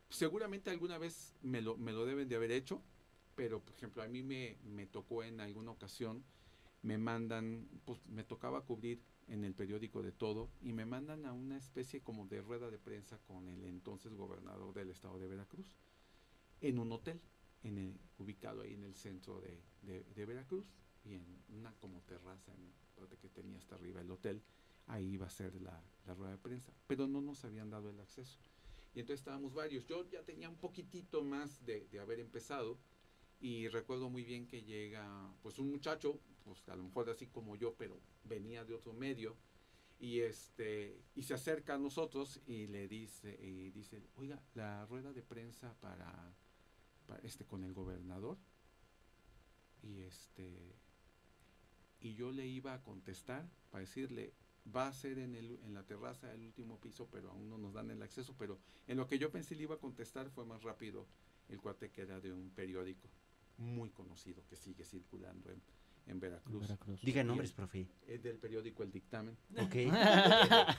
[0.08, 2.80] seguramente alguna vez me lo, me lo deben de haber hecho,
[3.34, 6.24] pero por ejemplo a mí me, me tocó en alguna ocasión,
[6.86, 11.32] me mandan, pues me tocaba cubrir en el periódico de todo y me mandan a
[11.32, 15.66] una especie como de rueda de prensa con el entonces gobernador del estado de Veracruz
[16.60, 17.20] en un hotel
[18.18, 20.64] ubicado ahí en el centro de, Veracruz
[21.04, 24.40] y en una como terraza en, que tenía hasta arriba el hotel
[24.86, 25.82] ahí iba a ser la,
[26.14, 26.72] rueda de prensa.
[26.86, 28.38] Pero no nos habían dado el acceso.
[28.94, 29.84] Y entonces estábamos varios.
[29.86, 32.78] Yo ya tenía un poquitito más de haber empezado
[33.40, 37.56] y recuerdo muy bien que llega pues un muchacho pues a lo mejor así como
[37.56, 39.36] yo pero venía de otro medio
[39.98, 45.12] y este y se acerca a nosotros y le dice y dice oiga la rueda
[45.12, 46.34] de prensa para,
[47.22, 48.38] este con el gobernador
[49.82, 50.74] y este
[52.00, 54.32] y yo le iba a contestar para decirle
[54.74, 57.72] va a ser en el en la terraza del último piso pero aún no nos
[57.72, 60.62] dan el acceso pero en lo que yo pensé le iba a contestar fue más
[60.62, 61.06] rápido
[61.48, 63.08] el cuate que era de un periódico
[63.58, 65.62] muy conocido que sigue circulando en,
[66.06, 66.60] en Veracruz.
[66.62, 67.00] Veracruz.
[67.02, 67.88] Diga nombres, el- profe.
[68.06, 69.74] Es del periódico El Dictamen, Ok.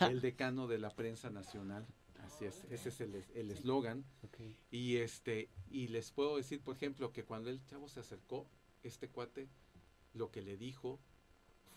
[0.10, 1.86] el decano de la prensa nacional.
[2.24, 4.04] Así es, ese es el es- el eslogan.
[4.24, 4.38] ok.
[4.72, 8.48] Y este, y les puedo decir, por ejemplo, que cuando el chavo se acercó,
[8.84, 9.48] este cuate,
[10.13, 11.00] lo que le dijo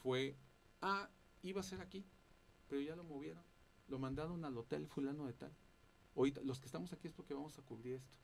[0.03, 0.37] fue,
[0.81, 1.09] ah,
[1.43, 2.05] iba a ser aquí,
[2.69, 3.43] pero ya lo movieron.
[3.89, 5.53] Lo mandaron al hotel fulano de tal.
[6.17, 8.19] Ahorita, los que estamos aquí es porque vamos a cubrir esto.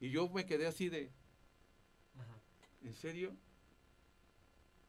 [0.00, 1.10] Y yo me quedé así de,
[2.84, 3.36] ¿en serio?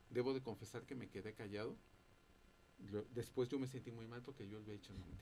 [0.10, 1.76] Debo de confesar que me quedé callado.
[3.16, 5.14] después yo me sentí muy mal porque yo le había dicho, no me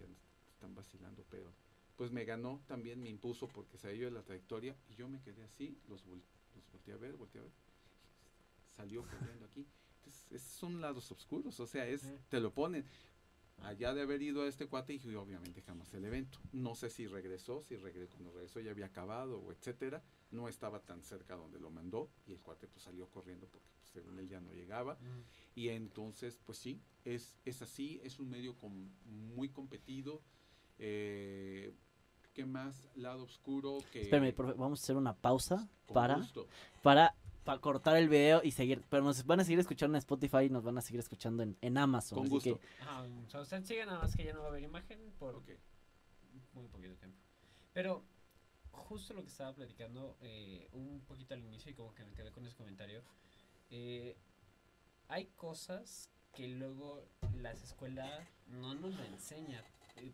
[0.54, 1.52] están vacilando, pero
[1.96, 5.44] pues me ganó también, me impuso porque se de la trayectoria y yo me quedé
[5.44, 6.22] así, los, vol-
[6.56, 7.54] los volteé a ver, volteé a ver,
[8.76, 9.66] salió corriendo aquí.
[10.00, 12.86] Entonces, esos son lados oscuros, o sea, es, te lo ponen.
[13.64, 16.40] Allá de haber ido a este cuate y obviamente jamás el evento.
[16.52, 20.02] No sé si regresó, si regresó, cuando regresó ya había acabado o etcétera.
[20.32, 23.90] No estaba tan cerca donde lo mandó y el cuate pues salió corriendo porque pues,
[23.92, 24.98] según él ya no llegaba.
[25.56, 30.22] Y entonces, pues sí, es, es así, es un medio com- muy competido.
[30.80, 31.74] Eh,
[32.34, 32.88] ¿Qué más?
[32.96, 34.04] Lado oscuro que...
[34.04, 36.48] Espérame, profe, vamos a hacer una pausa para, gusto.
[36.82, 37.14] para,
[37.44, 38.82] para cortar el video y seguir.
[38.90, 41.58] Pero nos van a seguir escuchando en Spotify y nos van a seguir escuchando en,
[41.60, 42.18] en Amazon.
[42.20, 42.58] Con así gusto.
[42.58, 45.12] que Ajá, o sea, usted sigue nada más que ya no va a haber imagen
[45.20, 45.50] por Ok.
[46.54, 47.18] muy poquito tiempo.
[47.74, 48.02] Pero
[48.72, 52.32] justo lo que estaba platicando eh, un poquito al inicio y como que me quedé
[52.32, 53.04] con ese comentario.
[53.70, 54.18] eh,
[55.08, 57.06] hay cosas que luego
[57.36, 59.64] las escuelas no nos lo enseñan.
[59.98, 60.14] eh,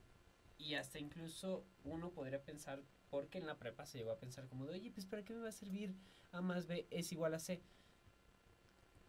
[0.58, 4.66] y hasta incluso uno podría pensar, porque en la prepa se llegó a pensar como
[4.66, 5.96] de, oye, pues ¿para qué me va a servir
[6.32, 7.62] A más B es igual a C?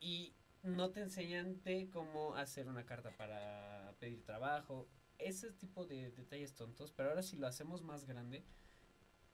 [0.01, 6.11] Y no te enseñan de cómo hacer una carta para pedir trabajo, ese tipo de
[6.13, 8.45] detalles tontos, pero ahora si lo hacemos más grande,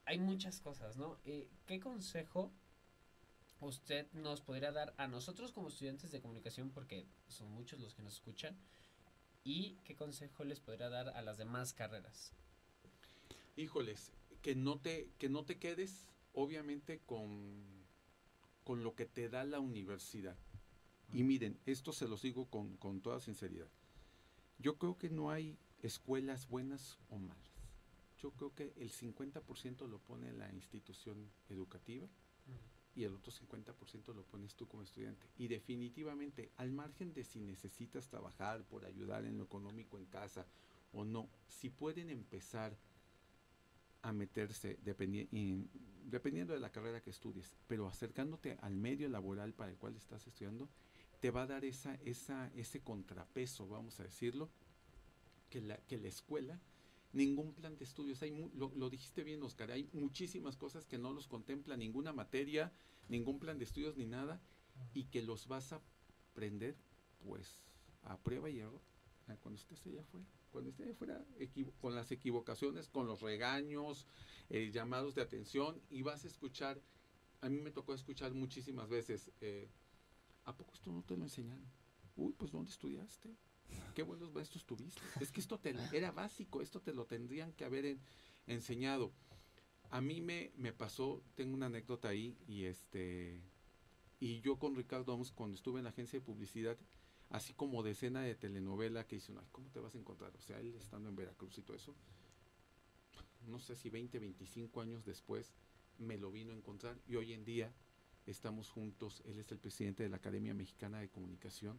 [0.07, 1.19] hay muchas cosas, ¿no?
[1.25, 2.51] Eh, ¿Qué consejo
[3.61, 8.03] usted nos podría dar a nosotros como estudiantes de comunicación, porque son muchos los que
[8.03, 8.57] nos escuchan,
[9.43, 12.33] y qué consejo les podría dar a las demás carreras?
[13.57, 14.13] Híjoles,
[14.43, 17.65] que no te, que no te quedes, obviamente, con,
[18.65, 20.37] con lo que te da la universidad.
[21.13, 23.69] Y miren, esto se los digo con, con toda sinceridad.
[24.59, 27.54] Yo creo que no hay escuelas buenas o malas.
[28.25, 32.09] Yo creo que el 50% lo pone la institución educativa
[32.97, 35.27] y el otro 50% lo pones tú como estudiante.
[35.37, 40.47] Y definitivamente, al margen de si necesitas trabajar por ayudar en lo económico en casa
[40.95, 42.75] o no, si pueden empezar
[44.01, 45.69] a meterse dependi- en-
[46.07, 50.27] dependiendo de la carrera que estudies, pero acercándote al medio laboral para el cual estás
[50.27, 50.67] estudiando,
[51.21, 54.49] te va a dar esa, esa, ese contrapeso, vamos a decirlo,
[55.51, 56.59] que la, que la escuela,
[57.15, 61.13] ningún plan de estudios, hay mu- lo, dijiste bien Oscar, hay muchísimas cosas que no
[61.13, 62.73] los contempla ninguna materia,
[63.09, 64.43] ningún plan de estudios ni nada,
[64.93, 65.81] y que los vas a
[66.33, 66.77] aprender
[67.21, 67.61] pues
[68.03, 68.83] a prueba y error,
[69.41, 71.25] cuando estés allá afuera, cuando estés allá
[71.81, 74.07] con las equivocaciones, con los regaños,
[74.51, 76.83] eh, llamados de atención, y vas a escuchar,
[77.41, 79.69] a mí me tocó escuchar muchísimas veces, eh,
[80.45, 81.65] ¿a poco esto no te lo enseñaron?
[82.17, 83.37] Uy, pues ¿dónde estudiaste?
[83.95, 85.01] Qué buenos maestros tuviste.
[85.21, 88.01] Es que esto te, era básico, esto te lo tendrían que haber en-
[88.47, 89.13] enseñado.
[89.91, 93.41] A mí me, pasó, tengo una anécdota ahí, y este,
[94.19, 96.77] y yo con Ricardo Vamos, cuando estuve en la agencia de publicidad,
[97.31, 100.35] así como de escena de telenovela que hizo, "Ay, ¿cómo te vas a encontrar?
[100.37, 101.95] O sea, él estando en Veracruz y todo eso,
[103.47, 105.53] no sé si 20, 25 años después,
[105.99, 107.73] me lo vino a encontrar y hoy en día
[108.27, 111.79] estamos juntos, él es el presidente de la Academia Mexicana de Comunicación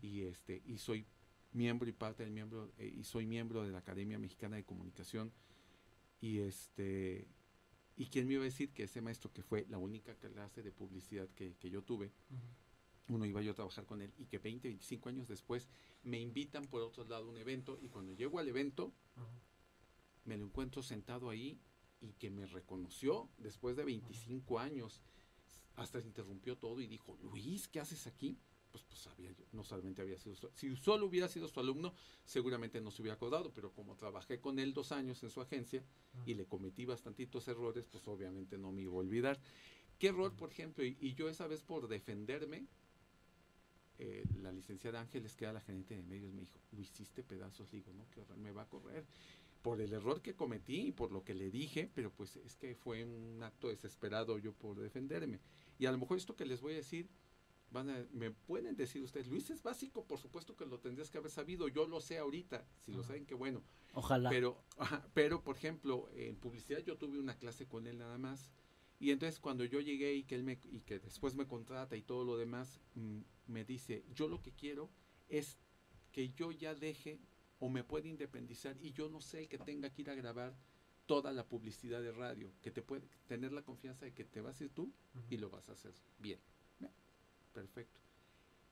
[0.00, 1.06] y este y soy
[1.52, 5.32] miembro y parte del miembro eh, y soy miembro de la Academia Mexicana de Comunicación
[6.20, 7.26] y este
[7.96, 10.72] y quién me iba a decir que ese maestro que fue la única clase de
[10.72, 12.12] publicidad que, que yo tuve
[13.08, 15.68] uno iba yo a trabajar con él y que 20, 25 años después
[16.02, 18.92] me invitan por otro lado a un evento y cuando llego al evento
[20.24, 21.60] me lo encuentro sentado ahí
[22.00, 25.00] y que me reconoció después de 25 años.
[25.76, 28.38] Hasta se interrumpió todo y dijo, Luis, ¿qué haces aquí?
[28.72, 31.92] Pues, pues sabía yo, no solamente había sido, su- si solo hubiera sido su alumno,
[32.24, 35.84] seguramente no se hubiera acordado, pero como trabajé con él dos años en su agencia
[36.24, 39.38] y le cometí bastantitos errores, pues obviamente no me iba a olvidar.
[39.98, 40.84] ¿Qué error, por ejemplo?
[40.84, 42.66] Y, y yo esa vez por defenderme,
[43.98, 47.70] eh, la licenciada Ángeles, que era la gerente de medios, me dijo, lo hiciste pedazos,
[47.72, 49.04] Le digo, no, qué horror, me va a correr
[49.62, 52.74] por el error que cometí y por lo que le dije, pero pues es que
[52.74, 55.38] fue un acto desesperado yo por defenderme.
[55.78, 57.06] Y a lo mejor esto que les voy a decir,
[57.72, 61.18] van a, me pueden decir ustedes, Luis es básico, por supuesto que lo tendrías que
[61.18, 63.62] haber sabido, yo lo sé ahorita, si lo saben, qué bueno.
[63.94, 64.30] ojalá.
[64.30, 64.62] Pero,
[65.14, 68.52] pero, por ejemplo, en publicidad yo tuve una clase con él nada más.
[69.00, 72.02] Y entonces cuando yo llegué y que él me, y que después me contrata y
[72.02, 74.90] todo lo demás, mm, me dice, yo lo que quiero
[75.28, 75.58] es
[76.12, 77.18] que yo ya deje
[77.58, 80.56] o me pueda independizar y yo no sé que tenga que ir a grabar
[81.06, 84.60] toda la publicidad de radio, que te puede tener la confianza de que te vas
[84.60, 84.92] a ir tú
[85.28, 86.38] y lo vas a hacer bien.
[87.52, 88.00] Perfecto.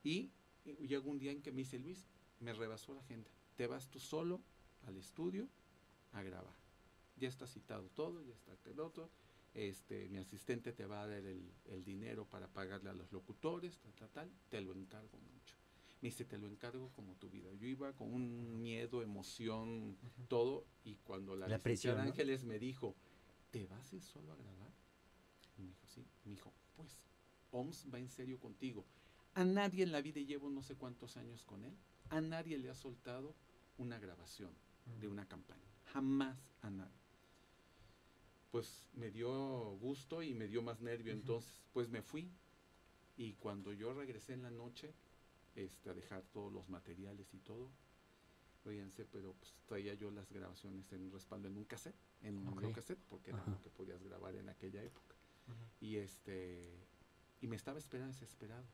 [0.03, 0.31] Y
[0.65, 2.07] llegó un día en que me dice, Luis,
[2.41, 3.31] me rebasó la agenda.
[3.57, 4.41] Te vas tú solo
[4.87, 5.49] al estudio
[6.13, 6.55] a grabar.
[7.17, 9.11] Ya está citado todo, ya está el otro.
[9.53, 13.79] Este, mi asistente te va a dar el, el dinero para pagarle a los locutores,
[13.79, 14.31] tal, tal, tal.
[14.49, 15.55] Te lo encargo mucho.
[16.01, 17.53] Me dice, te lo encargo como tu vida.
[17.55, 22.05] Yo iba con un miedo, emoción, todo, y cuando la, La presión, ¿no?
[22.05, 22.95] Ángeles me dijo,
[23.51, 24.73] ¿te vas a ir solo a grabar?
[25.59, 26.07] Y me dijo, sí.
[26.25, 26.97] Me dijo, pues,
[27.53, 28.85] OMS va en serio contigo.
[29.35, 31.75] A nadie en la vida y llevo no sé cuántos años con él.
[32.11, 33.35] A nadie le ha soltado
[33.79, 34.53] una grabación
[35.01, 35.63] de una campaña.
[35.93, 36.99] Jamás a nadie.
[38.51, 41.13] Pues me dio gusto y me dio más nervio.
[41.13, 42.31] Entonces, pues me fui.
[43.17, 44.93] Y cuando yo regresé en la noche,
[45.55, 47.71] este, a dejar todos los materiales y todo,
[48.65, 52.49] ríense, pero pues traía yo las grabaciones en un respaldo en un cassette, en un
[52.49, 52.61] Ok.
[52.61, 53.51] videocassette, porque era Ajá.
[53.53, 55.15] lo que podías grabar en aquella época.
[55.81, 56.87] Y este
[57.41, 58.65] y me estaba esperando desesperado.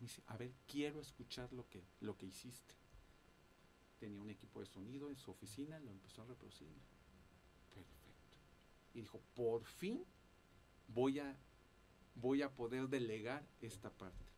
[0.00, 2.74] Me dice, a ver, quiero escuchar lo que, lo que hiciste.
[3.98, 6.68] Tenía un equipo de sonido en su oficina, lo empezó a reproducir.
[7.74, 8.12] Perfecto.
[8.94, 10.04] Y dijo, por fin
[10.88, 11.36] voy a,
[12.14, 14.28] voy a poder delegar esta parte.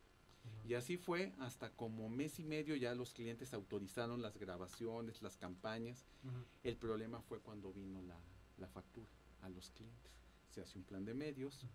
[0.66, 5.36] Y así fue hasta como mes y medio ya los clientes autorizaron las grabaciones, las
[5.36, 6.06] campañas.
[6.62, 8.18] El problema fue cuando vino la,
[8.58, 9.10] la factura
[9.42, 10.12] a los clientes.
[10.50, 11.66] Se hace un plan de medios,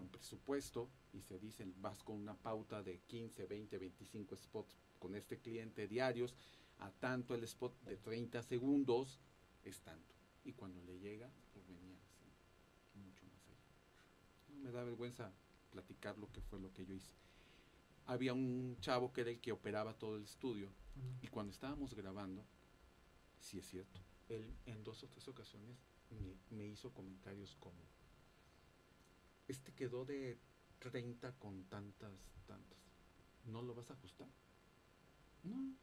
[0.00, 5.14] un presupuesto y se dicen, vas con una pauta de 15, 20, 25 spots con
[5.14, 6.34] este cliente diarios,
[6.78, 9.20] a tanto el spot de 30 segundos
[9.64, 10.14] es tanto.
[10.44, 12.24] Y cuando le llega, pues venía así,
[12.94, 14.54] mucho más allá.
[14.54, 15.32] No me da vergüenza
[15.70, 17.12] platicar lo que fue lo que yo hice.
[18.06, 20.68] Había un chavo que era el que operaba todo el estudio
[21.22, 22.44] y cuando estábamos grabando,
[23.38, 25.76] sí es cierto, él en dos o tres ocasiones
[26.10, 27.78] me, me hizo comentarios como,
[29.50, 30.38] este quedó de
[30.78, 32.12] 30 con tantas,
[32.46, 32.78] tantas.
[33.46, 34.28] ¿No lo vas a ajustar?
[35.42, 35.74] No.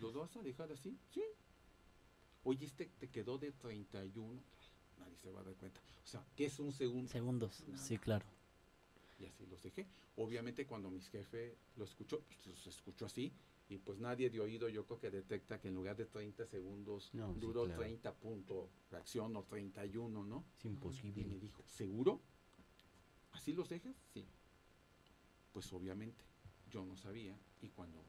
[0.00, 0.98] ¿Lo vas a dejar así?
[1.12, 1.22] Sí.
[2.44, 4.40] Oye, este te quedó de 31.
[4.98, 5.80] Nadie se va a dar cuenta.
[6.04, 7.10] O sea, ¿qué es un segundo?
[7.10, 7.82] Segundos, Nada.
[7.82, 8.24] sí, claro.
[9.18, 9.86] Y así los dejé.
[10.16, 13.32] Obviamente cuando mi jefe lo escuchó, pues los escuchó así.
[13.68, 17.10] Y pues nadie de oído yo creo que detecta que en lugar de 30 segundos
[17.14, 17.80] No, sí, duró claro.
[17.82, 20.44] 30 punto reacción o 31, ¿no?
[20.58, 21.38] Es Y me imposible.
[21.38, 22.20] dijo, ¿seguro?
[23.40, 23.96] ¿Así los dejas?
[24.12, 24.22] Sí.
[25.54, 26.22] Pues obviamente
[26.70, 28.04] yo no sabía y cuando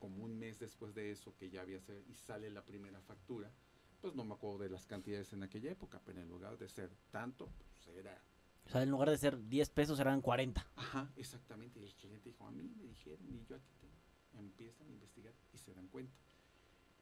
[0.00, 3.52] como un mes después de eso que ya había ser y sale la primera factura,
[4.00, 6.90] pues no me acuerdo de las cantidades en aquella época, pero en lugar de ser
[7.12, 8.20] tanto, pues era
[8.66, 10.66] O sea, en lugar de ser 10 pesos eran 40.
[10.74, 11.78] Ajá, exactamente.
[11.78, 13.94] Y el cliente dijo, a mí me dijeron y yo aquí tengo.
[14.32, 16.18] Empiezan a investigar y se dan cuenta.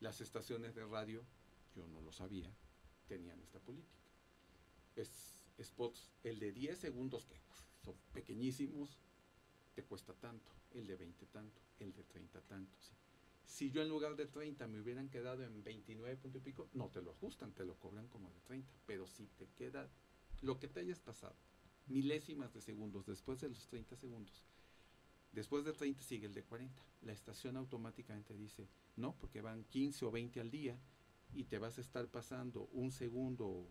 [0.00, 1.24] Las estaciones de radio,
[1.74, 2.54] yo no lo sabía,
[3.08, 4.04] tenían esta política.
[4.94, 7.36] Es spots, el de 10 segundos, que
[7.84, 8.98] son pequeñísimos,
[9.74, 10.52] te cuesta tanto.
[10.72, 12.76] El de 20 tanto, el de 30 tanto.
[12.80, 12.94] sí.
[13.44, 16.88] Si yo en lugar de 30 me hubieran quedado en 29 punto y pico, no
[16.88, 18.72] te lo ajustan, te lo cobran como de 30.
[18.86, 19.90] Pero si te queda
[20.40, 21.34] lo que te hayas pasado,
[21.86, 24.44] milésimas de segundos después de los 30 segundos.
[25.32, 26.82] Después de 30 sigue el de 40.
[27.02, 30.78] La estación automáticamente dice, no, porque van 15 o 20 al día
[31.34, 33.66] y te vas a estar pasando un segundo,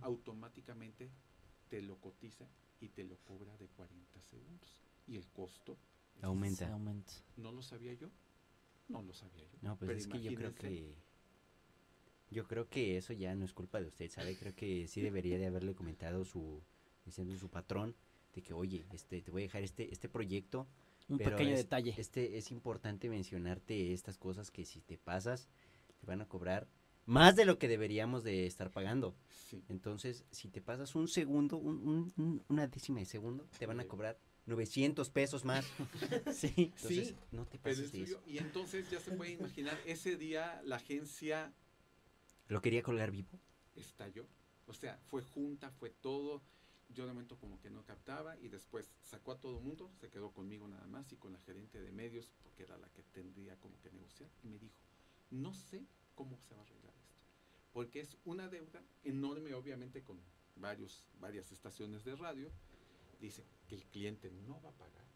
[0.00, 1.10] automáticamente
[1.68, 2.46] te lo cotiza
[2.80, 4.82] y te lo cobra de 40 segundos.
[5.06, 5.76] Y el costo
[6.20, 6.72] Aumenta.
[6.72, 7.12] Aumenta.
[7.36, 8.08] ¿No lo sabía yo?
[8.88, 9.58] No lo sabía yo.
[9.62, 10.94] No, pues Pero es que yo creo que.
[12.30, 14.36] Yo creo que eso ya no es culpa de usted, ¿sabe?
[14.38, 16.62] Creo que sí debería de haberle comentado su.
[17.04, 17.94] diciendo su patrón
[18.34, 20.66] de que, oye, este, te voy a dejar este, este proyecto.
[21.08, 21.94] Un pero pequeño es- detalle.
[21.98, 25.48] Este es importante mencionarte estas cosas que si te pasas,
[26.00, 26.68] te van a cobrar
[27.06, 29.14] más de lo que deberíamos de estar pagando.
[29.48, 29.62] Sí.
[29.68, 33.80] Entonces, si te pasas un segundo, un- un- un- una décima de segundo, te van
[33.80, 35.66] a cobrar 900 pesos más.
[36.34, 36.52] Sí.
[36.56, 38.22] Entonces, Sí, no te pases es de eso.
[38.26, 41.52] Y entonces ya se puede imaginar, ese día la agencia
[42.48, 43.28] ¿Lo quería colgar vivo?
[43.76, 44.26] estalló.
[44.66, 46.42] O sea, fue junta, fue todo.
[46.90, 50.10] Yo de momento como que no captaba y después sacó a todo el mundo, se
[50.10, 53.56] quedó conmigo nada más y con la gerente de medios, porque era la que tendría
[53.56, 54.74] como que negociar, y me dijo,
[55.30, 57.20] no sé cómo se va a arreglar esto,
[57.72, 60.20] porque es una deuda enorme obviamente con
[60.56, 62.50] varios, varias estaciones de radio,
[63.20, 65.06] dice que el cliente no va a pagar,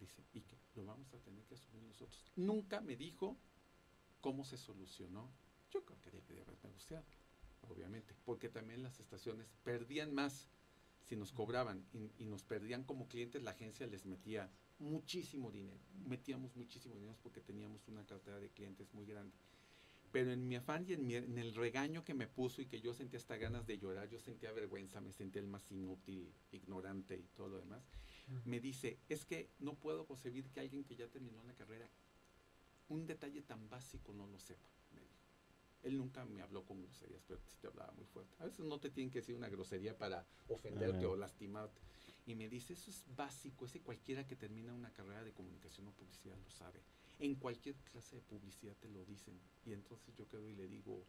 [0.00, 2.24] dice, y que lo vamos a tener que asumir nosotros.
[2.36, 3.36] Nunca me dijo
[4.20, 5.30] cómo se solucionó.
[5.70, 7.04] Yo creo que debe de haber negociado
[7.68, 10.48] obviamente, porque también las estaciones perdían más
[11.04, 15.80] si nos cobraban y, y nos perdían como clientes, la agencia les metía muchísimo dinero,
[16.06, 19.36] metíamos muchísimo dinero porque teníamos una cartera de clientes muy grande.
[20.12, 22.80] Pero en mi afán y en, mi- en el regaño que me puso y que
[22.82, 27.16] yo sentía hasta ganas de llorar, yo sentía vergüenza, me sentía el más inútil, ignorante
[27.16, 27.82] y todo lo demás,
[28.44, 31.88] me dice, es que no puedo concebir que alguien que ya terminó la carrera,
[32.88, 35.12] un detalle tan básico no lo sepa, me dijo.
[35.82, 38.36] Él nunca me habló con groserías, pero sí te hablaba muy fuerte.
[38.38, 41.08] A veces no te tienen que decir una grosería para ofenderte Ajá.
[41.08, 41.80] o lastimarte.
[42.26, 45.92] Y me dice, eso es básico, ese cualquiera que termina una carrera de comunicación o
[45.92, 46.80] publicidad lo sabe.
[47.22, 49.38] En cualquier clase de publicidad te lo dicen.
[49.64, 51.06] Y entonces yo quedo y le digo,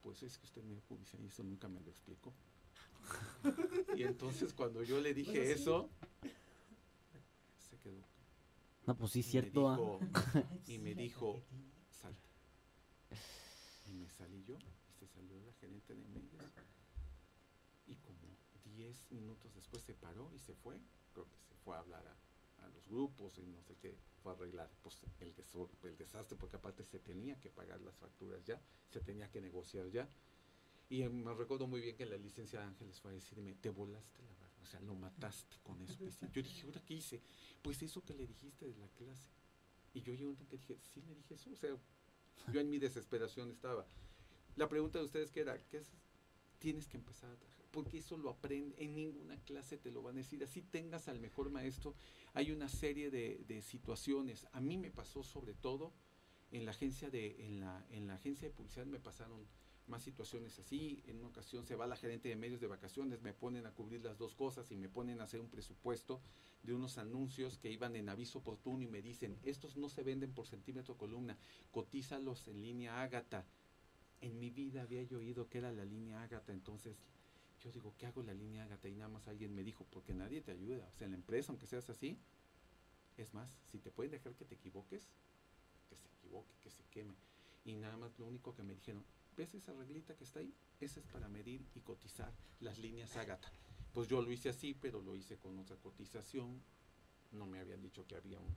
[0.00, 2.32] pues es que usted me publicidad y eso nunca me lo explicó.
[3.96, 5.52] y entonces cuando yo le dije Bueno, sí.
[5.52, 5.90] eso,
[7.68, 8.04] se quedó.
[8.86, 9.68] No, pues sí, y cierto.
[9.68, 9.74] ah.
[9.76, 10.00] dijo-
[10.68, 11.42] y me dijo,
[11.90, 12.16] sal.
[13.88, 14.56] Y me salí yo
[14.88, 16.44] y se salió la gerente de medios.
[17.88, 18.20] Y como
[18.64, 20.78] 10 minutos después se paró y se fue.
[21.12, 22.16] Creo que se fue a hablar a,
[22.66, 26.98] a los grupos y no sé qué, fue arreglar pues, el, desastre, porque aparte se
[26.98, 28.60] tenía que pagar las facturas ya,
[28.90, 30.08] se tenía que negociar ya.
[30.88, 34.22] Y eh, me recuerdo muy bien que la licenciada Ángeles fue a decirme, te volaste
[34.22, 35.98] la barra, o sea, lo mataste con eso.
[35.98, 36.30] que hiciste".
[36.32, 37.22] Yo dije, ¿ahora qué hice?
[37.62, 39.30] Pues eso que le dijiste de la clase.
[39.94, 41.76] Y yo llegué un que dije, sí le dije eso, o sea,
[42.52, 43.86] yo en mi desesperación estaba.
[44.56, 45.90] La pregunta de ustedes que era, ¿qué es?
[46.58, 50.14] Tienes que empezar a trabajar, porque eso lo aprende, en ninguna clase te lo van
[50.14, 51.94] a decir, así tengas al mejor maestro,
[52.32, 54.46] hay una serie de, de situaciones.
[54.52, 55.92] A mí me pasó sobre todo
[56.52, 59.46] en la agencia de, en la, en la agencia de publicidad me pasaron
[59.88, 61.02] más situaciones así.
[61.06, 64.02] En una ocasión se va la gerente de medios de vacaciones, me ponen a cubrir
[64.02, 66.22] las dos cosas y me ponen a hacer un presupuesto
[66.62, 70.32] de unos anuncios que iban en aviso oportuno y me dicen, estos no se venden
[70.32, 71.36] por centímetro columna,
[71.72, 73.44] cotízalos en línea Ágata.
[74.22, 76.96] En mi vida había yo oído que era la línea Ágata, entonces
[77.66, 78.88] yo digo, ¿qué hago la línea Ágata?
[78.88, 80.88] Y nada más alguien me dijo, porque nadie te ayuda.
[80.94, 82.16] O sea, en la empresa, aunque seas así,
[83.16, 85.08] es más, si te pueden dejar que te equivoques,
[85.88, 87.16] que se equivoque, que se queme.
[87.64, 89.04] Y nada más lo único que me dijeron,
[89.36, 90.54] ¿ves esa reglita que está ahí?
[90.80, 93.50] Esa es para medir y cotizar las líneas Ágata.
[93.92, 96.62] Pues yo lo hice así, pero lo hice con otra cotización.
[97.32, 98.54] No me habían dicho que había un,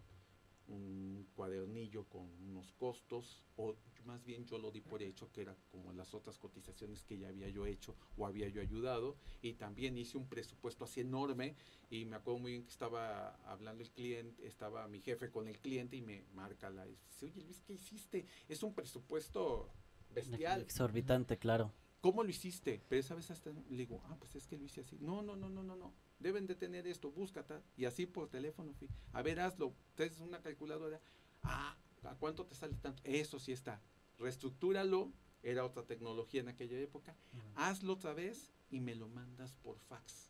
[0.70, 5.55] un cuadernillo con unos costos, o más bien yo lo di por hecho, que era
[5.72, 9.97] como las otras cotizaciones que ya había yo hecho o había yo ayudado, y también
[9.97, 11.55] hice un presupuesto así enorme,
[11.89, 15.59] y me acuerdo muy bien que estaba hablando el cliente, estaba mi jefe con el
[15.59, 18.26] cliente y me marca la, y dice, oye Luis, ¿qué hiciste?
[18.47, 19.70] Es un presupuesto
[20.13, 20.61] bestial.
[20.61, 21.74] Exorbitante, claro.
[22.01, 22.82] ¿Cómo lo hiciste?
[22.88, 24.97] Pero esa vez hasta le digo, ah, pues es que lo hice así.
[25.01, 25.93] No, no, no, no, no, no.
[26.20, 27.55] Deben de tener esto, búscate.
[27.78, 28.74] Y así por teléfono.
[29.13, 29.74] A ver, hazlo.
[29.95, 30.99] Tienes una calculadora.
[31.43, 33.01] Ah, ¿a cuánto te sale tanto?
[33.05, 33.82] Eso sí está.
[34.17, 35.11] Reestructúralo.
[35.41, 37.15] Era otra tecnología en aquella época.
[37.55, 40.30] Hazlo otra vez y me lo mandas por fax.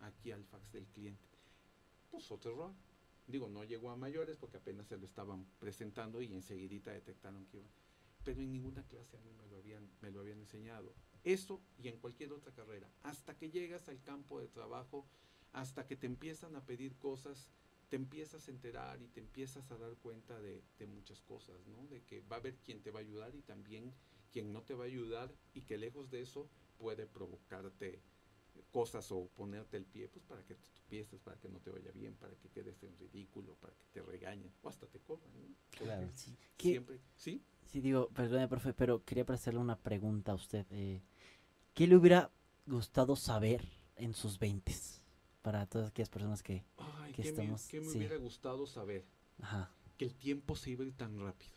[0.00, 1.28] Aquí al fax del cliente.
[2.10, 2.72] Pues otro error.
[3.26, 7.58] Digo, no llegó a mayores porque apenas se lo estaban presentando y enseguidita detectaron que
[7.58, 7.68] iba.
[8.24, 10.94] Pero en ninguna clase a mí me lo habían, me lo habían enseñado.
[11.22, 12.88] Eso y en cualquier otra carrera.
[13.02, 15.06] Hasta que llegas al campo de trabajo,
[15.52, 17.50] hasta que te empiezan a pedir cosas,
[17.88, 21.86] te empiezas a enterar y te empiezas a dar cuenta de, de muchas cosas, ¿no?
[21.86, 23.92] De que va a haber quien te va a ayudar y también
[24.32, 28.00] quien no te va a ayudar y que lejos de eso puede provocarte
[28.70, 31.90] cosas o ponerte el pie, pues para que te tropieces, para que no te vaya
[31.92, 35.46] bien, para que quedes en ridículo, para que te regañen o hasta te corran, ¿no?
[35.70, 36.08] Claro.
[36.14, 37.42] Sí, ¿qué- Siempre, ¿sí?
[37.66, 40.66] Sí, digo, perdone, profe, pero quería hacerle una pregunta a usted.
[40.70, 41.02] eh,
[41.74, 42.30] ¿Qué le hubiera
[42.66, 43.64] gustado saber
[43.96, 45.02] en sus veintes?
[45.46, 46.64] Para todas aquellas personas que...
[46.76, 47.98] Ay, que ¿qué, estamos- me, qué me sí.
[47.98, 49.04] hubiera gustado saber?
[49.40, 49.70] Ajá.
[49.96, 51.52] Que el tiempo se iba a ir tan rápido.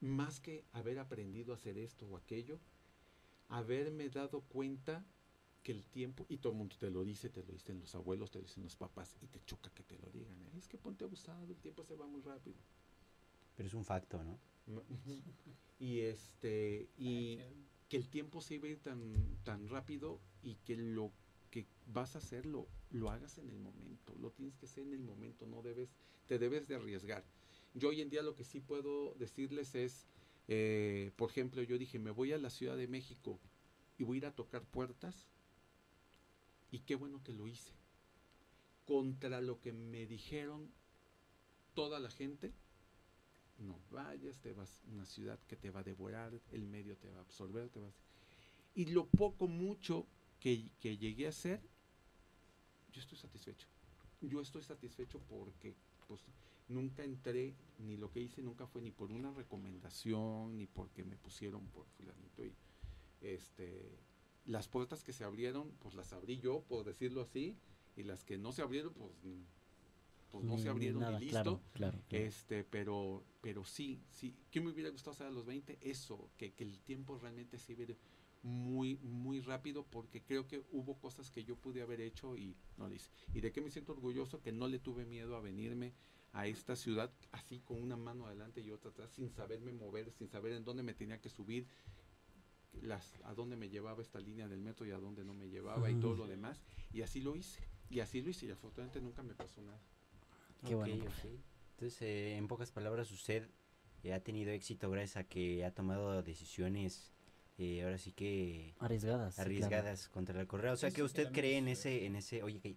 [0.00, 2.60] Más que haber aprendido a hacer esto o aquello,
[3.48, 5.04] haberme dado cuenta
[5.64, 8.30] que el tiempo, y todo el mundo te lo dice, te lo dicen los abuelos,
[8.30, 10.40] te lo dicen los papás, y te choca que te lo digan.
[10.42, 10.50] ¿eh?
[10.56, 12.56] Es que ponte abusado, el tiempo se va muy rápido.
[13.56, 14.38] Pero es un facto, ¿no?
[15.80, 17.40] Y este, y
[17.88, 21.10] que el tiempo se iba a ir tan, tan rápido y que lo
[21.52, 24.94] que vas a hacer lo, lo hagas en el momento, lo tienes que hacer en
[24.94, 25.90] el momento, no debes,
[26.26, 27.22] te debes de arriesgar.
[27.74, 30.06] Yo hoy en día lo que sí puedo decirles es,
[30.48, 33.38] eh, por ejemplo, yo dije, me voy a la Ciudad de México
[33.98, 35.28] y voy a ir a tocar puertas
[36.70, 37.72] y qué bueno que lo hice.
[38.86, 40.70] Contra lo que me dijeron
[41.74, 42.50] toda la gente,
[43.58, 47.10] no vayas, te vas a una ciudad que te va a devorar, el medio te
[47.10, 47.92] va a absorber, te va a...
[48.74, 50.06] Y lo poco, mucho
[50.42, 51.60] que, que llegué a hacer,
[52.92, 53.68] yo estoy satisfecho.
[54.20, 55.76] Yo estoy satisfecho porque
[56.08, 56.20] pues,
[56.66, 61.16] nunca entré, ni lo que hice nunca fue ni por una recomendación, ni porque me
[61.16, 62.44] pusieron por fulanito.
[62.44, 62.52] Y,
[63.20, 64.00] este,
[64.44, 67.56] las puertas que se abrieron, pues las abrí yo, por decirlo así,
[67.96, 69.12] y las que no se abrieron, pues,
[70.32, 71.30] pues no Ni- se abrieron nada, y listo.
[71.42, 71.98] Claro, claro.
[72.08, 72.24] claro.
[72.24, 74.34] Este, pero, pero sí, sí.
[74.50, 75.78] ¿Qué me hubiera gustado saber a los 20?
[75.82, 77.96] Eso, que, que el tiempo realmente ir
[78.42, 82.88] muy, muy rápido porque creo que hubo cosas que yo pude haber hecho y no
[82.88, 83.10] lo hice.
[83.34, 84.40] ¿Y de qué me siento orgulloso?
[84.42, 85.92] Que no le tuve miedo a venirme
[86.32, 90.28] a esta ciudad así con una mano adelante y otra atrás, sin saberme mover, sin
[90.28, 91.66] saber en dónde me tenía que subir.
[92.80, 95.90] las, a dónde me llevaba esta línea del metro y a dónde no me llevaba
[95.90, 96.60] y todo lo demás.
[96.92, 97.60] Y así lo hice.
[97.90, 99.80] Y así lo hice y afortunadamente nunca me pasó nada.
[100.66, 101.04] Qué bueno.
[101.74, 103.48] Entonces, eh, en pocas palabras, usted
[104.12, 107.12] ha tenido éxito gracias a que ha tomado decisiones,
[107.62, 109.34] eh, ahora sí que Arriesgadas.
[109.34, 109.48] sí, claro.
[109.50, 110.72] arriesgadas contra la carrera.
[110.72, 112.76] O sea, que usted cree en ese, en ese, oye, Kate,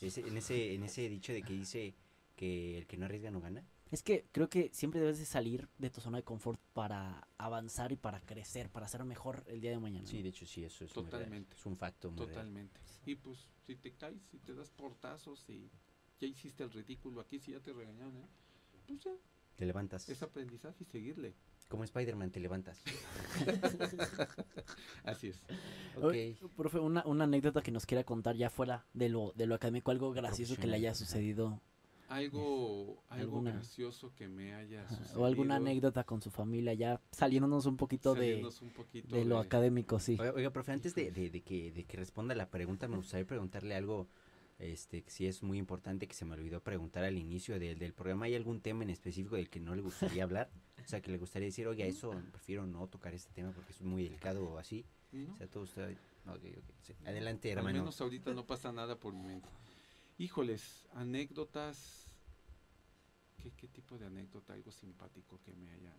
[0.00, 1.94] ese- en ese, en ese dicho de que dice
[2.36, 3.64] que el que no arriesga no gana.
[3.90, 7.92] Es que creo que siempre debes de salir de tu zona de confort para avanzar
[7.92, 10.06] y para crecer, para ser mejor el día de mañana.
[10.08, 10.22] Sí, ¿no?
[10.24, 10.92] de hecho sí, eso es.
[10.92, 11.54] Totalmente.
[11.54, 12.10] Es un facto.
[12.10, 12.80] Totalmente.
[13.06, 15.70] Y pues si te caes, si te das portazos y
[16.20, 18.26] ya hiciste el ridículo aquí, si ya te regañaron, ¿eh?
[18.86, 19.12] pues ya,
[19.54, 20.08] Te levantas.
[20.08, 21.34] es aprendizaje y seguirle.
[21.68, 22.80] Como Spider-Man, te levantas.
[25.04, 25.42] Así es.
[25.96, 26.04] ok.
[26.04, 29.54] Oye, Profe, una, una anécdota que nos quiera contar ya fuera de lo, de lo
[29.54, 31.60] académico, algo gracioso que le haya sucedido
[32.08, 35.20] Algo, algo Alguna- gracioso que me haya sucedido.
[35.20, 39.24] o alguna anécdota con su familia, ya saliéndonos un poquito de, saliéndonos un poquito de
[39.24, 40.16] lo académico, sí.
[40.20, 43.26] Oiga, oiga, profe, antes de, de- de que, de que responda la pregunta, me gustaría
[43.26, 44.06] preguntarle algo,
[44.58, 47.92] este, que sí es muy importante, que se me olvidó preguntar al inicio del, del
[47.92, 48.26] programa.
[48.26, 50.50] ¿Hay algún tema en específico del que no le gustaría hablar?
[50.84, 53.80] O sea, que le gustaría decir, oiga, eso prefiero no tocar este tema porque es
[53.80, 54.84] muy delicado o así.
[55.12, 55.32] ¿no?
[55.32, 55.96] O sea, todo usted...
[56.82, 56.94] sí.
[57.06, 57.78] Adelante, Al hermano.
[57.78, 59.48] menos ahorita no pasa nada por mi mente.
[60.18, 62.06] Híjoles, anécdotas.
[63.42, 64.52] ¿Qué, qué tipo de anécdota?
[64.52, 65.92] Algo simpático que me haya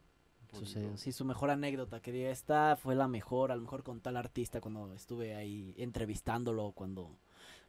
[0.54, 0.96] Sucedió.
[0.98, 4.16] Sí, su mejor anécdota, que diga, esta fue la mejor, a lo mejor con tal
[4.16, 7.18] artista cuando estuve ahí entrevistándolo, cuando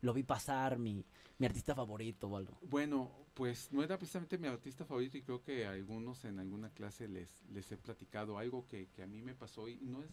[0.01, 1.05] lo vi pasar, mi,
[1.39, 2.57] mi artista favorito o algo.
[2.63, 6.71] Bueno, pues no era precisamente mi artista favorito y creo que a algunos en alguna
[6.71, 10.11] clase les, les he platicado algo que, que a mí me pasó y no es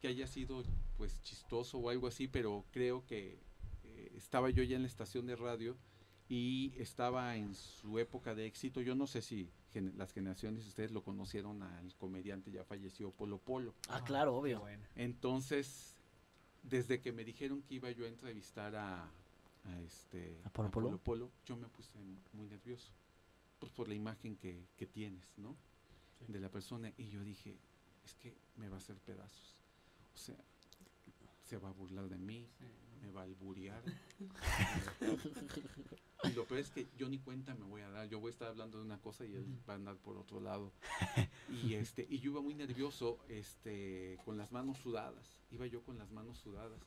[0.00, 0.62] que haya sido
[0.96, 3.38] pues chistoso o algo así, pero creo que
[3.84, 5.76] eh, estaba yo ya en la estación de radio
[6.28, 8.80] y estaba en su época de éxito.
[8.80, 13.10] Yo no sé si gen- las generaciones de ustedes lo conocieron al comediante ya fallecido
[13.10, 13.74] Polo Polo.
[13.88, 14.62] Ah, claro, qué obvio.
[14.94, 15.96] Entonces,
[16.68, 20.98] desde que me dijeron que iba yo a entrevistar a, a este ¿A Polo Polo?
[20.98, 21.90] Polo, yo me puse
[22.32, 22.92] muy nervioso.
[23.58, 25.56] Pues por la imagen que, que tienes, ¿no?
[26.18, 26.32] Sí.
[26.32, 26.92] De la persona.
[26.96, 27.56] Y yo dije,
[28.04, 29.56] es que me va a hacer pedazos.
[30.14, 30.36] O sea,
[31.42, 32.46] se va a burlar de mí,
[33.00, 33.82] me va a alburear.
[36.24, 38.08] y lo peor es que yo ni cuenta me voy a dar.
[38.08, 40.40] Yo voy a estar hablando de una cosa y él va a andar por otro
[40.40, 40.72] lado.
[41.62, 45.40] Y este, y yo iba muy nervioso, este, con las manos sudadas.
[45.50, 46.80] Iba yo con las manos sudadas.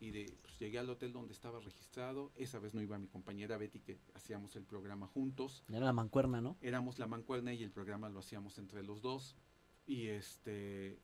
[0.00, 2.32] Y de, pues, llegué al hotel donde estaba registrado.
[2.36, 5.64] Esa vez no iba mi compañera Betty, que hacíamos el programa juntos.
[5.68, 6.56] Era la mancuerna, ¿no?
[6.60, 9.36] Éramos la mancuerna y el programa lo hacíamos entre los dos.
[9.86, 10.98] Y este,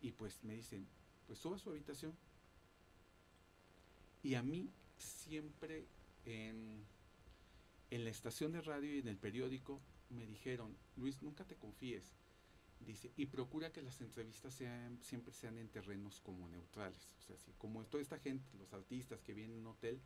[0.00, 0.86] y pues me dicen,
[1.26, 2.12] pues suba a su habitación.
[4.22, 5.86] Y a mí siempre
[6.24, 6.84] en,
[7.90, 12.14] en la estación de radio y en el periódico me dijeron, Luis, nunca te confíes.
[12.80, 17.08] Dice, y procura que las entrevistas sean, siempre sean en terrenos como neutrales.
[17.18, 20.00] O sea, si, como toda esta gente, los artistas que vienen a un hotel,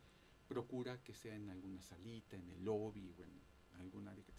[0.47, 3.91] procura que sea en alguna salita, en el lobby o en
[4.23, 4.33] te-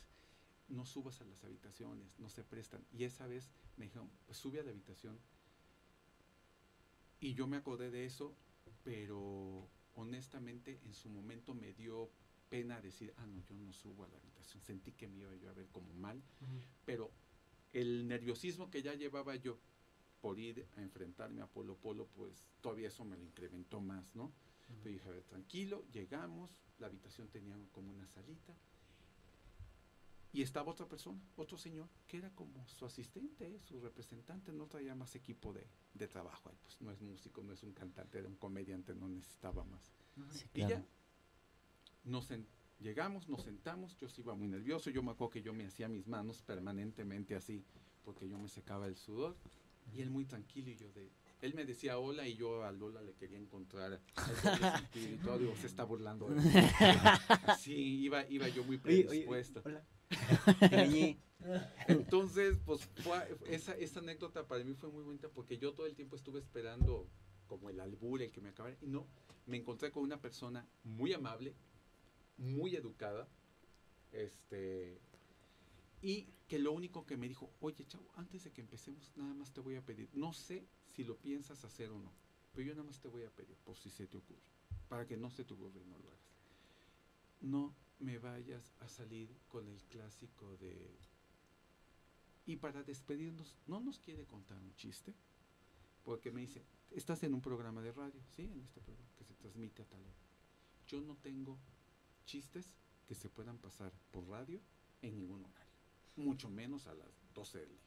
[0.69, 2.85] No subas a las habitaciones, no se prestan.
[2.93, 5.19] Y esa vez me dijeron, pues sube a la habitación.
[7.21, 8.35] Y yo me acordé de eso,
[8.85, 12.11] pero honestamente en su momento me dio
[12.49, 14.63] pena decir, ah, no, yo no subo a la habitación.
[14.63, 16.23] Sentí que me iba yo a ver como mal,
[16.85, 17.11] pero
[17.73, 19.59] el nerviosismo que ya llevaba yo
[20.21, 24.33] por ir a enfrentarme a Polo Polo, pues todavía eso me lo incrementó más, ¿no?
[24.83, 28.55] Pero dije, a ver, tranquilo, llegamos, la habitación tenía como una salita.
[30.33, 34.95] Y estaba otra persona, otro señor, que era como su asistente, su representante, no traía
[34.95, 36.51] más equipo de, de trabajo.
[36.51, 39.91] Ay, Pues no es músico, no es un cantante, era un comediante, no necesitaba más.
[40.33, 40.85] Sí, Y ya,
[42.05, 42.29] nos
[42.79, 45.89] llegamos, nos sentamos, yo sí iba muy nervioso, yo me acuerdo que yo me hacía
[45.89, 47.65] mis manos permanentemente así,
[48.05, 49.37] porque yo me secaba el sudor,
[49.93, 51.11] y él muy tranquilo y yo de...
[51.41, 54.01] Él me decía hola y yo a Lola le quería encontrar
[54.95, 56.51] y todo, digo, se está burlando de mí.
[57.47, 59.63] Así, iba, iba yo muy Oye, oye, predispuesto.
[59.65, 59.87] hola.
[61.87, 65.95] Entonces, pues fue- esa, esa anécdota para mí fue muy bonita porque yo todo el
[65.95, 67.09] tiempo estuve esperando
[67.47, 69.07] como el albur, el que me acabara, y no,
[69.47, 71.55] me encontré con una persona muy amable,
[72.37, 73.27] muy educada,
[74.13, 75.01] este,
[76.03, 79.53] y que lo único que me dijo, oye, chavo, antes de que empecemos, nada más
[79.53, 82.13] te voy a pedir, no sé si lo piensas hacer o no,
[82.53, 84.43] pero yo nada más te voy a pedir, por si se te ocurre,
[84.89, 86.21] para que no se te ocurra y no lo hagas.
[87.41, 90.99] No me vayas a salir con el clásico de...
[92.47, 95.15] Y para despedirnos, ¿no nos quiere contar un chiste?
[96.03, 99.35] Porque me dice, estás en un programa de radio, sí, en este programa que se
[99.35, 100.17] transmite a tal hora.
[100.87, 101.59] Yo no tengo
[102.25, 102.75] chistes
[103.07, 104.61] que se puedan pasar por radio
[105.03, 105.73] en ningún horario,
[106.17, 107.79] mucho menos a las 12 del día.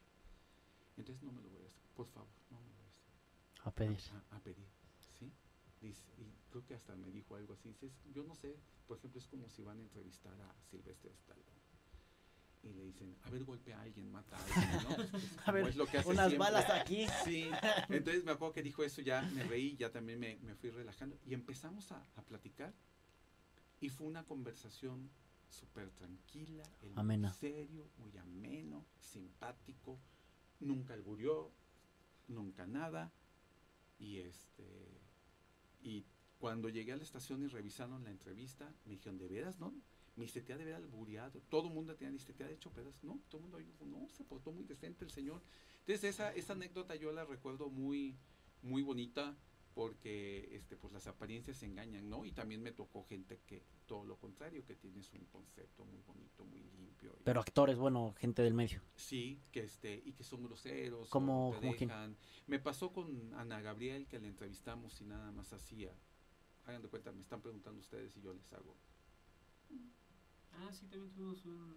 [0.97, 3.67] Entonces no me lo voy a hacer, por favor, no me lo voy a hacer.
[3.67, 3.99] A pedir.
[4.31, 4.80] a, a pedir.
[5.81, 8.55] Dice, y creo que hasta me dijo algo así, dice, "Es- yo no sé,
[8.87, 11.59] por ejemplo, es como si van a entrevistar a Silvestre Stallone.
[12.63, 14.89] Y le dicen, a ver, golpea a alguien, mata a alguien, ¿no?
[15.15, 16.37] Es A como ver, es lo que hace unas siempre.
[16.37, 17.07] balas aquí.
[17.23, 17.49] Sí,
[17.89, 21.17] entonces me acuerdo que dijo eso, ya me reí, ya también me, me fui relajando
[21.25, 22.71] y empezamos a, a platicar
[23.79, 25.09] y fue una conversación
[25.49, 27.33] súper tranquila, muy Amena.
[27.33, 29.97] serio, muy ameno, simpático,
[30.59, 31.51] nunca alburió,
[32.27, 33.11] nunca nada
[33.97, 35.01] y este
[35.81, 36.05] y
[36.39, 39.73] cuando llegué a la estación y revisaron la entrevista me dijeron de veras no
[40.41, 43.37] te ha de haber alburiado todo el mundo tenía te ha hecho pedazos no todo
[43.37, 45.41] el mundo dijo no se portó muy decente el señor
[45.79, 48.15] entonces esa, esa anécdota yo la recuerdo muy,
[48.61, 49.35] muy bonita
[49.73, 52.25] porque este, pues las apariencias engañan, ¿no?
[52.25, 56.43] Y también me tocó gente que todo lo contrario, que tienes un concepto muy bonito,
[56.45, 57.17] muy limpio.
[57.23, 58.81] Pero actores, bueno, gente del medio.
[58.95, 61.89] sí, que este, y que son groseros, o ¿Cómo- te cómo quién?
[61.89, 62.17] dejan.
[62.47, 65.91] Me pasó con Ana Gabriel que la entrevistamos y nada más hacía.
[66.65, 68.75] Hagan de cuenta, me están preguntando ustedes y yo les hago.
[70.53, 71.75] Ah, sí, también tuvimos un.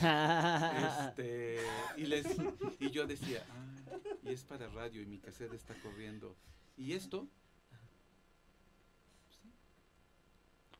[0.00, 1.58] Este,
[1.96, 2.24] y, les,
[2.80, 6.36] y yo decía, ah, y es para radio y mi cassette está corriendo.
[6.76, 7.28] ¿Y esto?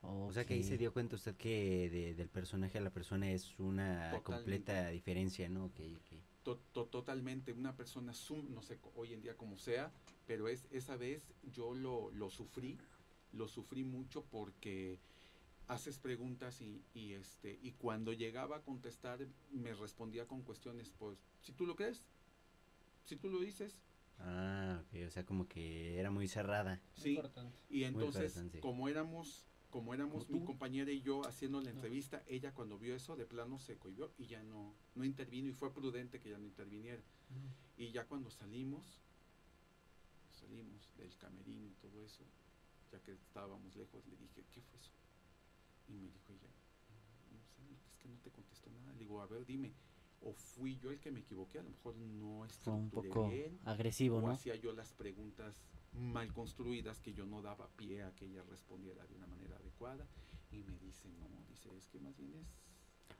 [0.03, 3.31] O sea que ahí se dio cuenta usted que de- del personaje a la persona
[3.33, 4.23] es una Totalmente.
[4.23, 5.73] completa diferencia, ¿no?
[5.73, 9.91] Que, que- To- to- totalmente, una persona, sum- no sé hoy en día como sea,
[10.27, 12.79] pero es esa vez yo lo, lo sufrí,
[13.33, 14.99] lo sufrí mucho porque
[15.69, 21.19] haces preguntas y, y, este y cuando llegaba a contestar me respondía con cuestiones, pues,
[21.41, 22.03] si tú lo crees,
[23.07, 23.79] si tú lo dices,
[24.19, 26.81] Ah, ok, o sea, como que era muy cerrada.
[26.95, 27.59] sí, Importante.
[27.69, 31.77] Y entonces, como éramos, como éramos Como mi compañera y yo haciendo la No.
[31.77, 35.53] entrevista, ella cuando vio eso de plano se cohibió y ya no, no intervino y
[35.53, 37.03] fue prudente que ya no interviniera.
[37.77, 39.03] Y ya cuando salimos,
[40.31, 42.25] salimos del camerino y todo eso,
[42.93, 44.93] ya que estábamos lejos, le dije, ¿qué fue eso?
[45.89, 46.49] Y me dijo ella,
[46.89, 48.93] no, no sé, es que no te contestó nada.
[48.93, 49.75] Le digo, a ver, dime,
[50.25, 53.29] o fui yo el que me equivoqué, a lo mejor no Fue un estructuré poco
[53.29, 54.31] bien, agresivo, o ¿no?
[54.33, 55.55] hacía yo las preguntas
[55.93, 60.07] mal construidas que yo no daba pie a que ella respondiera de una manera adecuada.
[60.51, 62.47] Y me dice, no, dice, es que más bien es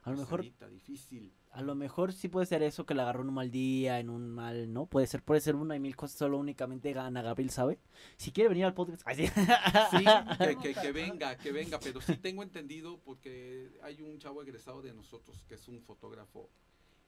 [0.03, 1.33] A lo mejor- difícil.
[1.51, 4.09] A lo mejor sí puede ser eso que le agarró en un mal día, en
[4.09, 4.85] un mal, ¿no?
[4.87, 7.79] Puede ser, puede ser una y mil cosas, solo únicamente Ana Gabriel sabe.
[8.17, 9.03] Si quiere venir al podcast.
[9.05, 9.27] Ay, sí.
[9.27, 10.05] Sí,
[10.39, 14.81] que, que- que venga, que venga, pero sí tengo entendido porque hay un chavo egresado
[14.81, 16.49] de nosotros que es un fotógrafo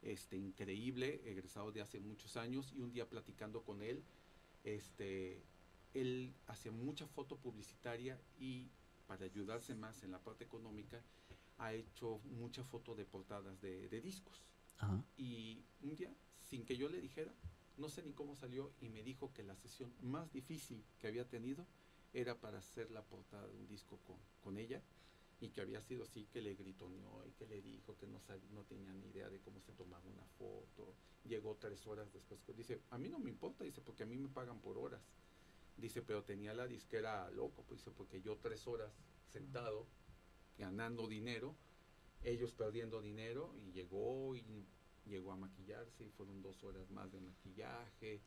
[0.01, 4.03] este increíble, egresado de hace muchos años y un día platicando con él,
[4.63, 5.41] este
[5.93, 8.69] él hacía mucha foto publicitaria y
[9.07, 11.01] para ayudarse más en la parte económica
[11.57, 14.43] ha hecho mucha foto de portadas de, de discos.
[14.77, 15.03] Ajá.
[15.17, 17.33] Y un día, sin que yo le dijera,
[17.77, 21.27] no sé ni cómo salió, y me dijo que la sesión más difícil que había
[21.27, 21.65] tenido
[22.13, 24.81] era para hacer la portada de un disco con, con ella,
[25.39, 28.49] y que había sido así, que le gritoneó y que le dijo que no, sab-
[28.49, 30.97] no tenía ni idea de cómo se tomaba una foto.
[31.23, 32.41] Llegó tres horas después.
[32.55, 35.01] Dice, a mí no me importa, dice, porque a mí me pagan por horas.
[35.77, 38.93] Dice, pero tenía la disquera loco, pues dice, porque yo tres horas
[39.25, 39.87] sentado,
[40.57, 41.55] ganando dinero,
[42.23, 44.65] ellos perdiendo dinero, y llegó y
[45.05, 48.23] llegó a maquillarse y fueron dos horas más de maquillaje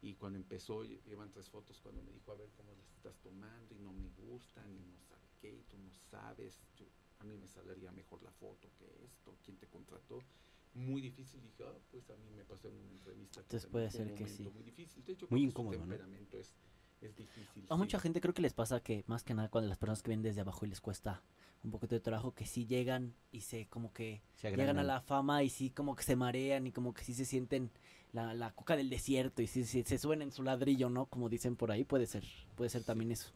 [0.00, 3.20] y cuando empezó lle- llevan tres fotos cuando me dijo a ver cómo las estás
[3.20, 4.98] tomando y no me gustan y no
[5.46, 6.86] qué y tú no sabes yo-
[7.18, 10.18] a mí me saldría mejor la foto que esto quién te contrató
[10.74, 14.12] muy difícil dije ah, pues a mí me pasó en una entrevista Entonces puede ser
[14.14, 14.42] que sí.
[14.52, 15.94] muy difícil De hecho, Muy incómodo, ¿no?
[15.94, 16.54] es,
[17.00, 17.78] es difícil A sí.
[17.78, 20.22] mucha gente creo que les pasa que más que nada cuando las personas que vienen
[20.22, 21.22] desde abajo y les cuesta
[21.64, 25.00] un poquito de trabajo, que sí llegan y se como que Se llegan a la
[25.00, 27.70] fama y sí como que se marean y como que sí se sienten
[28.12, 31.06] la, la coca del desierto y sí, sí, se suben en su ladrillo, ¿no?
[31.06, 32.24] Como dicen por ahí, puede ser,
[32.54, 32.86] puede ser Sí.
[32.86, 33.32] también eso.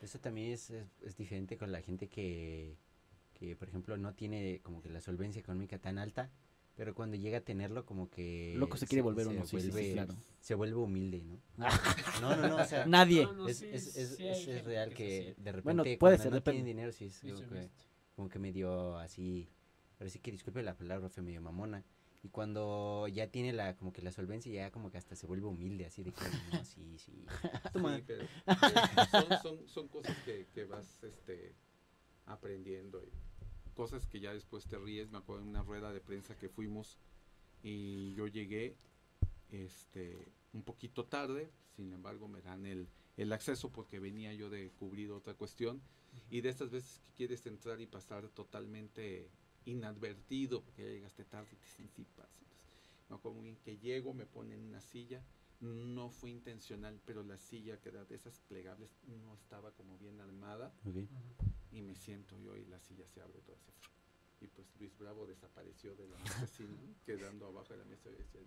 [0.00, 2.76] Eso también es, es, es diferente con la gente que,
[3.34, 6.30] que, por ejemplo, no tiene como que la solvencia económica tan alta,
[6.76, 8.54] pero cuando llega a tenerlo como que...
[8.56, 10.16] Loco se quiere volver uno, sí, sí, sí, vuelve- claro.
[10.40, 11.38] Se vuelve humilde, ¿no?
[12.22, 12.86] No, no, no, o sea...
[12.86, 13.24] Nadie.
[13.24, 16.62] No, no, es, sí, es, real que de repente Bueno, puede cuando ser, no depende.
[16.62, 17.70] tienen dinero sí es como que,
[18.16, 19.50] como que medio así,
[20.06, 21.84] sí que disculpe la palabra, fue medio mamona.
[22.22, 25.46] Y cuando ya tiene la como que la solvencia ya como que hasta se vuelve
[25.46, 26.20] humilde así de que
[26.52, 27.24] no, sí, sí.
[27.72, 27.96] Toma.
[27.96, 31.54] Sí, pero, pero son, son, son cosas que, que vas este,
[32.26, 33.10] aprendiendo y
[33.74, 35.10] cosas que ya después te ríes.
[35.10, 36.98] Me acuerdo en una rueda de prensa que fuimos
[37.62, 38.76] y yo llegué
[39.50, 44.70] este, un poquito tarde, sin embargo me dan el, el acceso porque venía yo de
[44.78, 45.80] cubrir otra cuestión
[46.30, 49.30] y de estas veces que quieres entrar y pasar totalmente
[49.64, 51.48] inadvertido porque ya llegaste tarde
[51.78, 52.34] y te pasa.
[52.42, 52.68] Entonces,
[53.08, 55.22] me acuerdo muy bien que llego, me ponen una silla
[55.60, 60.18] no fue intencional, pero la silla que era de esas plegables no estaba como bien
[60.20, 60.96] armada Ok.
[61.70, 63.70] y me siento yo y la silla se abre toda así.
[64.40, 66.78] Y pues Luis Bravo desapareció de la mesa así, ¿no?
[67.04, 68.08] quedando abajo de la mesa.
[68.08, 68.40] decía,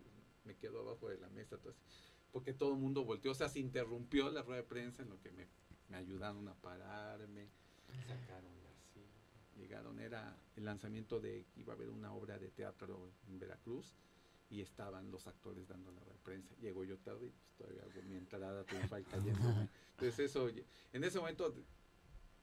[0.44, 1.82] me quedo abajo de la mesa, todo así,
[2.32, 5.22] porque todo el mundo volteó, o sea, se interrumpió la rueda de prensa en lo
[5.22, 5.48] que me,
[5.90, 7.48] me ayudaron a pararme,
[8.08, 8.63] sacaron
[9.58, 13.94] llegaron, era el lanzamiento de, iba a haber una obra de teatro en Veracruz
[14.50, 16.54] y estaban los actores dando la prensa.
[16.62, 19.70] Llego yo tarde y pues todavía hago mi entrada triunfal cayéndome.
[19.92, 21.54] Entonces eso, oye, en ese momento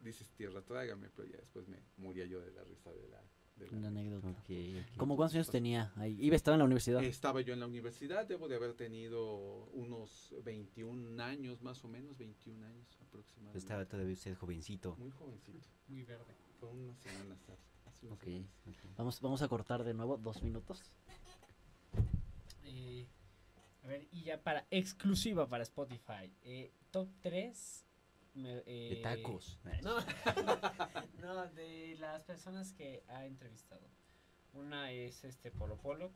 [0.00, 3.22] dices, tierra, trágame, pero ya después me moría yo de la risa de la...
[3.56, 4.28] de la Una anécdota.
[4.28, 4.96] Ok, ok.
[4.96, 6.16] ¿Cómo cuántos años tenía ahí?
[6.20, 7.04] Iba estaba en la universidad.
[7.04, 12.18] Estaba yo en la universidad, debo de haber tenido unos 21 años, más o menos,
[12.18, 13.58] 21 años aproximadamente.
[13.58, 14.96] Estaba todavía usted jovencito.
[14.96, 15.68] Muy jovencito.
[15.86, 16.34] Muy verde.
[16.60, 18.50] Fue unas semanas hace- hace unas Ok, semanas.
[18.68, 18.96] ok.
[18.96, 20.82] Vamos, vamos a cortar de nuevo dos minutos.
[22.64, 23.06] Eh,
[23.82, 26.32] a ver, y ya para exclusiva para Spotify.
[26.44, 27.84] eh, top 3
[28.34, 29.58] De tacos.
[29.82, 33.82] No, no, de las personas que ha entrevistado.
[34.54, 36.10] Una es este Polo Polo.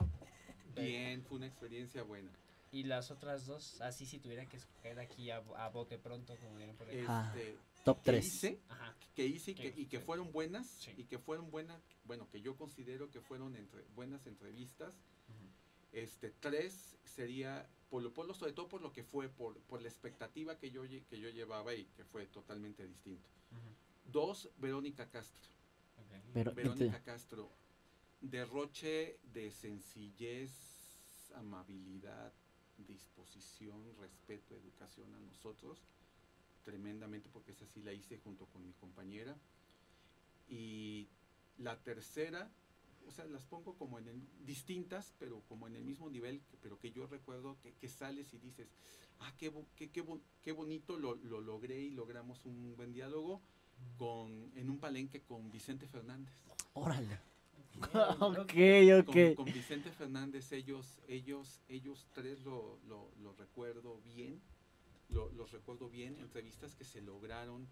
[0.74, 2.30] Bien, fue una experiencia buena.
[2.72, 6.58] Y las otras dos, así si tuviera que escoger aquí a, a bote pronto, como
[6.58, 7.04] dirán por ahí.
[7.06, 7.32] Ah.
[7.34, 8.24] Este, Top ¿qué 3.
[8.26, 8.60] hice?
[8.68, 8.96] Ajá.
[9.14, 10.90] que hice y que, y que fueron buenas Sí.
[10.96, 14.92] y que fueron buenas bueno que yo considero que fueron entre buenas entrevistas
[15.92, 20.58] este tres sería Polo Polo sobre todo por lo que fue por, por la expectativa
[20.58, 23.28] que yo que yo llevaba y que fue totalmente distinto
[24.06, 25.40] dos Verónica Castro.
[26.32, 27.50] Pero, este, Verónica Castro
[28.20, 30.50] derroche de sencillez
[31.36, 32.32] amabilidad
[32.78, 35.78] disposición respeto educación a nosotros
[36.64, 39.36] tremendamente porque esa sí la hice junto con mi compañera
[40.48, 41.08] y
[41.58, 42.50] la tercera
[43.06, 46.78] o sea las pongo como en el- distintas pero como en el mismo nivel pero
[46.78, 48.68] que yo recuerdo que, que sales y dices
[49.20, 50.04] ah qué, qué, qué,
[50.42, 53.40] qué bonito lo, lo logré y logramos un buen diálogo
[53.98, 56.32] con en un palenque con Vicente Fernández
[56.74, 57.18] órale.
[57.76, 59.08] Ok, ok, ok.
[59.08, 59.14] ok.
[59.14, 64.40] con, con Vicente Fernández ellos ellos ellos tres lo, lo, lo recuerdo bien
[65.08, 67.68] lo- los recuerdo bien entrevistas que se lograron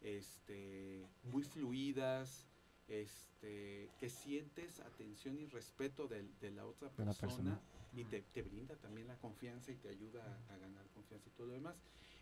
[0.00, 2.46] este muy fluidas
[2.88, 7.60] este que sientes atención y respeto del- de, la otra De la persona,
[7.94, 11.32] y te, te brinda también la confianza y te ayuda a, a ganar confianza y
[11.32, 11.76] todo lo demás.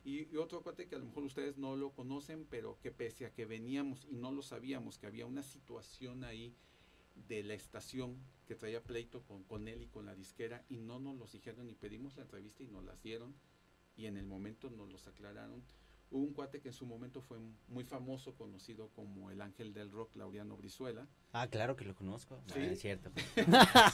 [0.04, 3.26] Y, y otro cuate que a lo mejor ustedes no lo conocen pero que pese
[3.26, 6.54] a que veníamos y no lo sabíamos que había una situación ahí
[7.28, 10.98] de la estación que traía pleito con, con él y con la disquera y no
[11.00, 13.34] nos los dijeron ni pedimos la entrevista y nos las dieron
[13.98, 15.62] y en el momento nos los aclararon.
[16.10, 17.36] Hubo un cuate que en su momento fue
[17.66, 21.06] muy famoso, conocido como el ángel del rock, Laureano Brizuela.
[21.32, 22.40] Ah, claro que lo conozco.
[22.46, 22.60] Sí.
[22.60, 23.10] Ah, es cierto.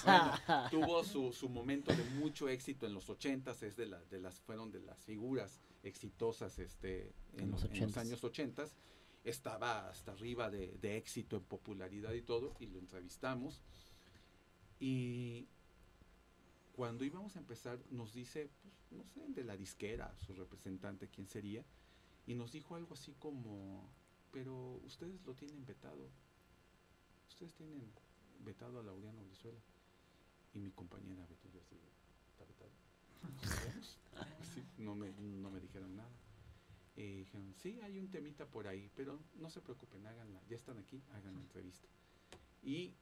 [0.05, 4.21] Bueno, tuvo su, su momento de mucho éxito en los ochentas, es de, la, de
[4.21, 8.77] las, fueron de las figuras exitosas este, en, En los en los años ochentas.
[9.25, 13.63] Estaba hasta arriba de, de éxito en popularidad y todo, y lo entrevistamos.
[14.79, 15.49] Y
[16.75, 21.29] cuando íbamos a empezar, nos dice, pues, no sé, de la disquera, su representante, quién
[21.29, 21.65] sería,
[22.27, 23.89] y nos dijo algo así como,
[24.33, 26.09] pero ustedes lo tienen vetado.
[27.29, 27.83] Ustedes tienen
[28.45, 29.61] vetado a Laureano Brizuela.
[30.55, 31.77] Y mi compañera Betty, yo así,
[32.31, 32.71] ¿está vetado?
[33.43, 33.99] ¿Sabemos?
[34.55, 36.13] Sí, no, me, no me dijeron nada.
[36.97, 40.79] Eh, dijeron, sí, hay un temita por ahí, pero no se preocupen, háganla, ya están
[40.79, 41.89] aquí, hagan la entrevista.
[42.63, 42.95] Y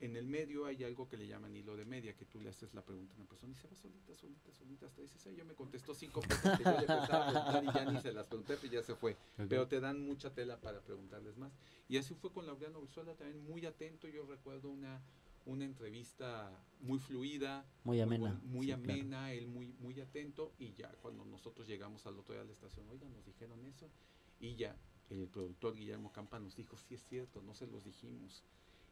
[0.00, 2.72] en el medio hay algo que le llaman hilo de media, que tú le haces
[2.74, 5.44] la pregunta a una persona y se va solita, solita, solita, hasta dices, "Ay, yo
[5.44, 8.26] me contestó cinco cosas que yo le empezaba a preguntar y ya ni se las
[8.26, 9.16] pregunté, pero ya se fue.
[9.48, 11.52] Pero te dan mucha tela para preguntarles más.
[11.88, 14.06] Y así fue con Laureano Brizuela, también muy atento.
[14.08, 15.00] Yo recuerdo una,
[15.46, 18.40] una entrevista muy fluida, Muy amena.
[18.44, 18.82] muy sí, claro.
[18.92, 20.52] amena, él muy, muy atento.
[20.60, 23.90] Y ya cuando nosotros llegamos al otro día a la estación, oigan, nos dijeron eso.
[24.38, 24.76] Y ya
[25.10, 28.44] el productor Guillermo Campa nos dijo, sí es cierto, no se los dijimos.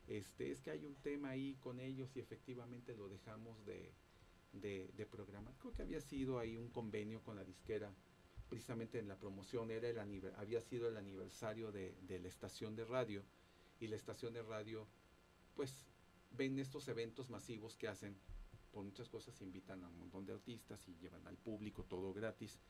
[0.09, 3.92] Este, es que hay un tema ahí con ellos y efectivamente lo dejamos de,
[4.52, 5.54] de, de programar.
[5.59, 7.92] Creo que había sido ahí un convenio con la disquera
[8.48, 9.98] precisamente en la promoción era el
[10.36, 13.22] había sido el aniversario de, de la estación de radio
[13.80, 14.86] y la estación de radio
[15.54, 15.86] pues
[16.36, 18.16] ven estos eventos masivos que hacen
[18.72, 22.61] por muchas cosas invitan a un montón de artistas y llevan al público todo gratis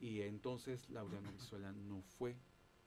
[0.00, 2.36] y entonces Laureano Brizuela no fue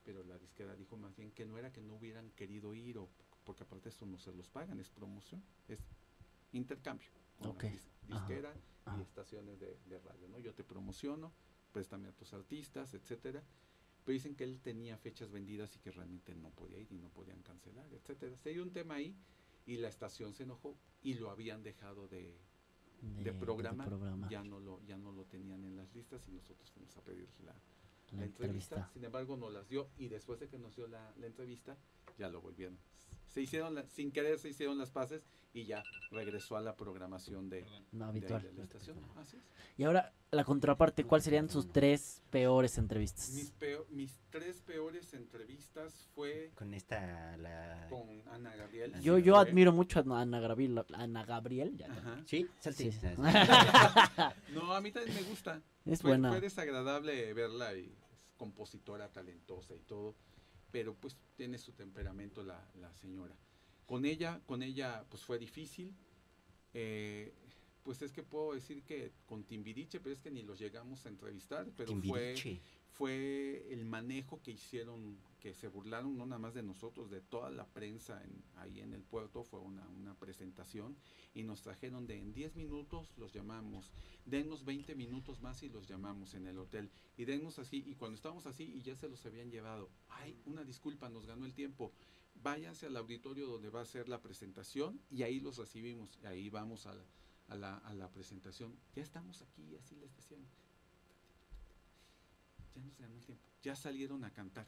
[0.03, 3.09] pero la disquera dijo más bien que no era que no hubieran querido ir o
[3.46, 5.80] porque aparte esto no se los pagan es promoción es
[6.52, 7.08] intercambio
[7.39, 8.54] con dis- disquera
[8.86, 8.98] Ajá.
[9.00, 11.32] y estaciones de, de radio no yo te promociono
[11.72, 13.43] préstame a tus artistas, etcétera.
[14.06, 17.10] Pero dicen que él tenía fechas vendidas y que realmente no podía ir y no
[17.10, 18.38] podían cancelar, etcétera.
[18.38, 19.14] Se dio un tema ahí
[19.66, 22.22] y la estación se enojó y lo habían dejado de,
[23.02, 26.26] de, de de programar, programar ya no lo ya no lo tenían en las listas
[26.30, 28.76] y nosotros fuimos a pedir la, la la entrevista.
[28.76, 28.89] entrevista.
[28.93, 31.76] Sin embargo, nos las dio y después de que nos dio la, la entrevista,
[32.18, 32.78] ya lo volvieron.
[33.28, 37.49] Se hicieron, la- sin querer, se hicieron las paces y ya regresó a la programación
[37.49, 37.66] de.
[37.91, 38.41] No, habitual.
[38.41, 38.97] de la estación.
[39.18, 39.43] Así es.
[39.78, 43.32] Y ahora, la contraparte, ¿cuáles serían sus tres peores entrevistas?
[43.32, 47.88] Mis, peo- mis tres peores entrevistas fue Con esta, la...
[47.89, 48.93] con Ana Gabriel.
[49.01, 51.88] Yo, yo admiro mucho a Ana Gabriel, Ana Gabriel, ya.
[52.26, 52.47] ¿Sí?
[52.60, 52.91] Salte.
[52.93, 52.99] Sí.
[54.53, 55.62] No, a mí también me gusta.
[55.86, 56.30] Es fue, buena.
[56.30, 60.16] fue desagradable verla y es compositora talentosa y todo,
[60.76, 63.34] pero pues tiene su temperamento la, la señora.
[63.86, 65.95] Con ella, con ella pues fue difícil.
[66.73, 67.32] eh,
[67.84, 71.09] pues es que puedo decir que con Timbiriche, pero es que ni los llegamos a
[71.09, 72.36] entrevistar, pero fue,
[72.91, 77.52] fue el manejo que hicieron, que se burlaron no nada más de nosotros, de toda
[77.52, 80.98] la prensa en- ahí en el puerto, fue una, una presentación
[81.36, 83.91] y nos trajeron de en 10 minutos los llamamos,
[84.26, 88.16] denos 20 minutos más y los llamamos en el hotel y denos así y cuando
[88.16, 91.91] estábamos así y ya se los habían llevado, ay, una disculpa, nos ganó el tiempo,
[92.41, 96.50] váyanse al auditorio donde va a ser la presentación y ahí los recibimos, y ahí
[96.50, 97.04] vamos a la,
[97.50, 100.41] a la, a la presentación, ya estamos aquí, así les decían,
[102.74, 104.66] ya nos ganó el tiempo, ya salieron a cantar.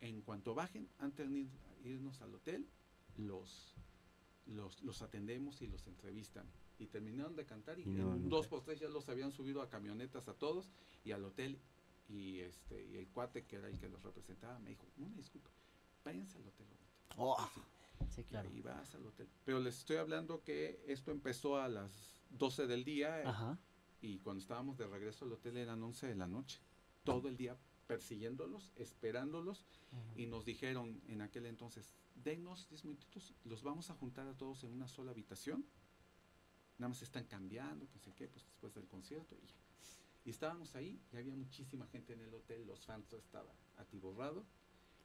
[0.00, 1.50] En cuanto bajen, antes de ir-
[1.84, 2.66] irnos al hotel,
[3.16, 3.74] los,
[4.46, 6.46] los, los atendemos y los entrevistan.
[6.78, 9.60] Y terminaron de cantar y, Y no, en dos por tres ya los habían subido
[9.60, 10.70] a camionetas a todos
[11.04, 11.58] y al hotel.
[12.08, 15.50] Y este y el cuate que era el que los representaba me dijo, una disculpa,
[16.04, 16.90] váyanse al hotel ahorita".
[17.18, 17.60] Oh, Así.
[18.16, 18.50] sí, claro.
[18.54, 19.28] Y vas al hotel.
[19.44, 21.92] Pero les estoy hablando que esto empezó a las
[22.30, 23.58] 12 del día Ajá.
[24.00, 26.60] y cuando estábamos de regreso al hotel eran 11 de la noche.
[27.04, 27.56] Todo el día
[27.90, 29.66] persiguiéndolos, esperándolos
[30.14, 34.62] y nos dijeron en aquel entonces, denos 10 minutitos, los vamos a juntar a todos
[34.62, 35.64] en una sola habitación.
[36.78, 39.56] Nada más están cambiando, que sé qué, pues después del concierto y ya.
[40.24, 44.46] Y estábamos ahí y había muchísima gente en el hotel, los fans todo estaba atiborrado.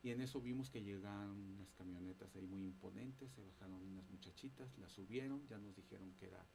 [0.04, 4.78] Y en eso vimos que llegaron unas camionetas ahí muy imponentes, se bajaron unas muchachitas,
[4.78, 6.46] las subieron, ya nos dijeron que era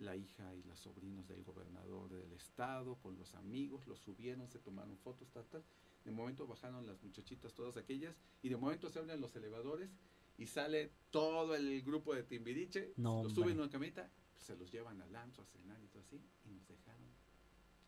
[0.00, 4.58] la hija y los sobrinos del gobernador del estado, con los amigos, los subieron, se
[4.58, 5.62] tomaron fotos, tal, tal.
[6.04, 9.90] De momento bajaron las muchachitas todas aquellas y de momento se abren los elevadores
[10.38, 15.00] y sale todo el grupo de Timbiriche, No, los suben una camioneta, se los llevan
[15.02, 17.08] al antro a cenar y todo así y nos dejaron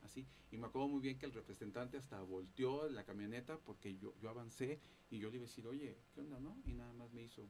[0.03, 0.27] así.
[0.51, 4.29] Y me acuerdo muy bien que el representante hasta volteó la camioneta porque yo, yo
[4.29, 6.57] avancé y yo le iba a decir, oye, ¿qué onda, no?
[6.67, 7.49] Y nada más me hizo,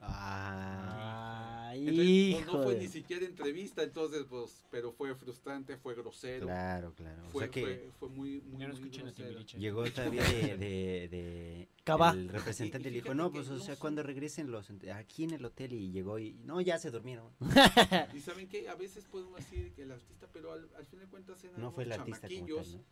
[0.00, 5.94] Ah, Entonces, pues, no fue de- ni siquiera entrevista, entonces, pues, pero fue frustrante, fue
[5.94, 6.46] grosero.
[6.46, 7.26] claro, claro.
[7.26, 10.56] O Fue, sea que fue, fue muy, muy, no muy a llegó todavía de...
[10.56, 12.10] de, de- Cava.
[12.12, 14.70] El representante Y- y le dijo, no, pues, o sea, son- cuando regresen los...
[14.94, 16.34] Aquí en el hotel y llegó y...
[16.44, 17.32] No, ya se durmieron.
[18.14, 21.06] Y saben que a veces podemos decir que el artista, pero al, al fin de
[21.06, 22.84] cuentas eran No fue el artista como tal, ¿no?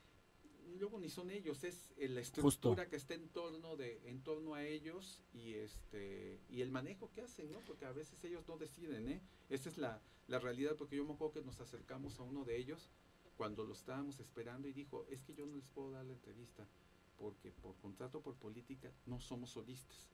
[0.77, 2.41] Luego ni son ellos, es eh, la Justo.
[2.41, 7.11] estructura que está en torno de en torno a ellos y este y el manejo
[7.13, 7.61] que hacen, ¿no?
[7.61, 9.21] Porque a veces ellos no deciden, ¿eh?
[9.49, 12.57] Esa es la, la realidad, porque yo me acuerdo que nos acercamos a uno de
[12.57, 12.91] ellos
[13.37, 16.67] cuando lo estábamos esperando y dijo, es que yo no les puedo dar la entrevista
[17.19, 20.11] porque por contrato, por política, no somos solistas.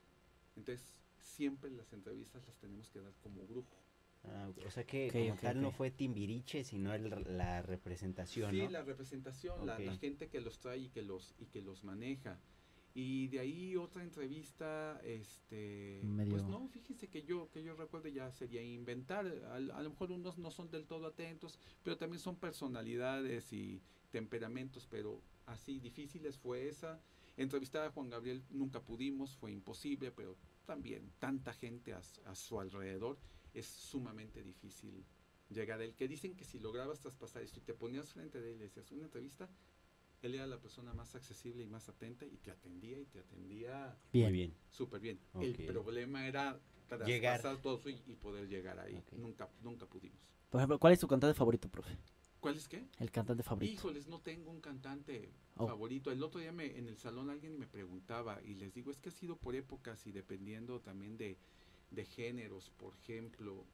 [0.56, 3.76] Entonces, siempre las entrevistas las tenemos que dar como grupo.
[4.24, 5.76] Ah, o sea que Ok, como ok, tal no ok.
[5.76, 8.70] fue Timbiriche, sino el- la representación, Sí, ¿no?
[8.70, 12.38] la representación, la, la gente que los trae y que los, y que los maneja.
[12.94, 18.08] Y de ahí otra entrevista, este, Medio- pues no, fíjense que yo, que yo recuerdo
[18.08, 22.20] ya sería inventar, Al- a, lo mejor unos no son del todo atentos, pero también
[22.20, 27.00] son personalidades y temperamentos, pero así difíciles fue esa.
[27.36, 32.60] Entrevistar a Juan Gabriel nunca pudimos, fue imposible, pero también tanta gente a, a su
[32.60, 33.18] alrededor
[33.54, 35.04] es sumamente difícil
[35.50, 35.94] llegar a él.
[35.94, 38.64] Que dicen que si lograbas traspasar esto y te ponías frente de él y le
[38.64, 39.48] decías una entrevista,
[40.22, 43.96] él era la persona más accesible y más atenta y te atendía y te atendía
[44.12, 44.26] Bien.
[44.26, 44.54] Muy bien.
[44.70, 45.18] súper bien.
[45.40, 46.60] El problema era
[47.06, 47.40] Llegar.
[47.40, 49.02] traspasar todo eso y, y poder llegar ahí.
[49.12, 50.18] Nunca, nunca pudimos.
[50.50, 51.96] Por ejemplo, ¿cuál es tu cantante favorito, profe?
[52.38, 52.84] ¿Cuál es qué?
[52.98, 53.72] El cantante favorito.
[53.72, 55.66] Híjoles, no tengo un cantante Oh.
[55.66, 56.10] favorito.
[56.10, 59.10] El otro día me, en el salón alguien me preguntaba y les digo, es que
[59.10, 61.36] ha sido por épocas y dependiendo también de,
[61.92, 63.64] de géneros, por ejemplo.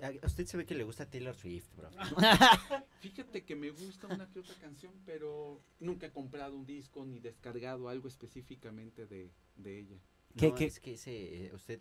[0.00, 1.90] A usted se ve que le gusta Taylor Swift, bro.
[3.00, 7.18] Fíjate que me gusta una que otra canción, pero nunca he comprado un disco ni
[7.20, 9.96] descargado algo específicamente de, de ella.
[10.36, 10.64] ¿Qué- no, qué?
[10.64, 11.80] es que ese, eh, usted,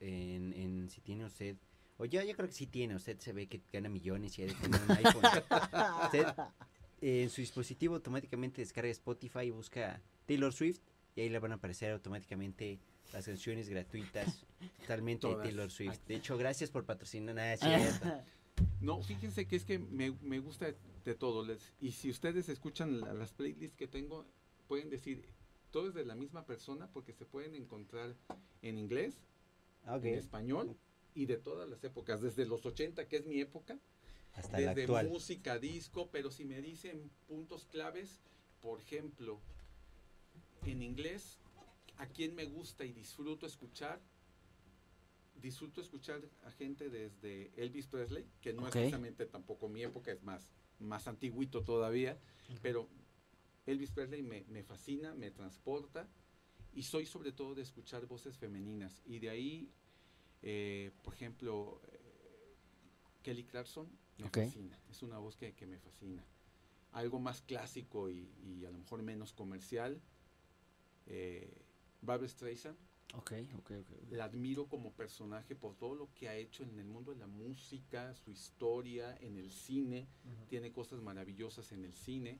[0.00, 1.56] en, en, si tiene usted,
[1.96, 4.46] o ya yo creo que sí tiene, usted se ve que gana millones y ha
[4.46, 5.24] de tener un iPhone.
[6.04, 6.26] usted
[7.00, 10.80] eh, en su dispositivo automáticamente descarga Spotify y busca Taylor Swift
[11.14, 12.78] y ahí le van a aparecer automáticamente
[13.12, 14.44] las canciones gratuitas
[14.80, 15.34] totalmente de.
[15.36, 16.00] Taylor Swift.
[16.06, 17.34] De hecho, gracias por patrocinar.
[17.34, 17.56] Nada,
[18.00, 18.22] cierto.
[18.80, 20.72] No, fíjense que es que me, me gusta
[21.04, 21.44] de, todo.
[21.44, 24.26] les- y si ustedes escuchan la- las playlists que tengo,
[24.68, 25.24] pueden decir,
[25.70, 28.14] todo es de la misma persona porque se pueden encontrar
[28.62, 29.20] en inglés,
[29.84, 30.04] Ah, ok.
[30.06, 30.76] en español
[31.14, 33.78] y de todas las épocas, desde los 80, que es mi época,
[34.34, 35.08] Hasta la desde actual.
[35.08, 38.20] música, disco, pero si me dicen puntos claves,
[38.60, 39.40] por ejemplo,
[40.64, 41.38] en inglés,
[41.98, 44.00] a quién me gusta y disfruto escuchar,
[45.40, 48.68] disfruto escuchar a gente desde Elvis Presley, que no Ok.
[48.68, 52.18] es precisamente tampoco mi época, es más, más antiguito todavía,
[52.62, 52.88] pero
[53.66, 56.08] Elvis Presley me, me fascina, me transporta
[56.74, 59.70] y soy sobre todo de escuchar voces femeninas y de ahí,
[60.42, 62.54] eh, por ejemplo, eh,
[63.22, 63.88] Kelly Clarkson
[64.18, 66.24] me fascina, es una voz que, que me fascina.
[66.92, 70.00] Algo más clásico y, y a lo mejor menos comercial,
[71.06, 71.65] eh,
[72.02, 72.76] Barbra Streisand,
[73.14, 74.10] Ok, ok, ok.
[74.10, 77.26] la admiro como personaje por todo lo que ha hecho en el mundo de la
[77.26, 80.06] música, su historia, en el cine,
[80.48, 82.38] tiene cosas maravillosas en el cine.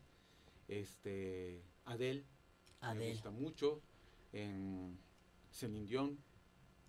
[0.68, 2.24] Este, Adele,
[2.96, 3.80] me gusta mucho.
[4.32, 4.98] En
[5.52, 6.18] Celine Dion,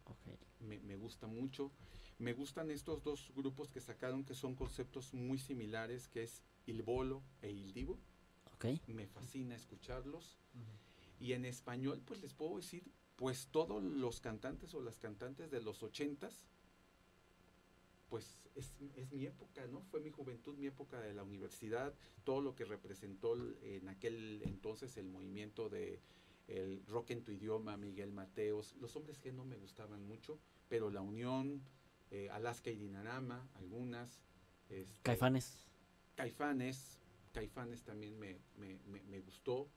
[0.05, 0.25] Ok.
[0.61, 1.71] me, me gusta mucho.
[2.19, 6.81] Me gustan estos dos grupos que sacaron que son conceptos muy similares, que es Il
[6.81, 7.99] Bolo e Il Divo.
[8.55, 8.65] Ok.
[8.87, 10.39] Me fascina escucharlos.
[11.19, 12.83] Y en español, pues les puedo decir,
[13.15, 16.45] pues todos los cantantes o las cantantes de los ochentas,
[18.09, 19.81] pues es, es mi época, ¿no?
[19.91, 21.93] Fue mi juventud, mi época de la universidad,
[22.23, 25.99] todo lo que representó en aquel entonces el movimiento de
[26.47, 30.39] el rock en tu idioma, Miguel Mateos, los hombres que no me gustaban mucho,
[30.69, 31.61] pero La Unión,
[32.11, 34.21] eh, Alaska y Dinarama, algunas.
[34.69, 35.65] este, Caifanes.
[36.15, 36.97] Caifanes,
[37.33, 39.67] Caifanes también me, me, me, me gustó.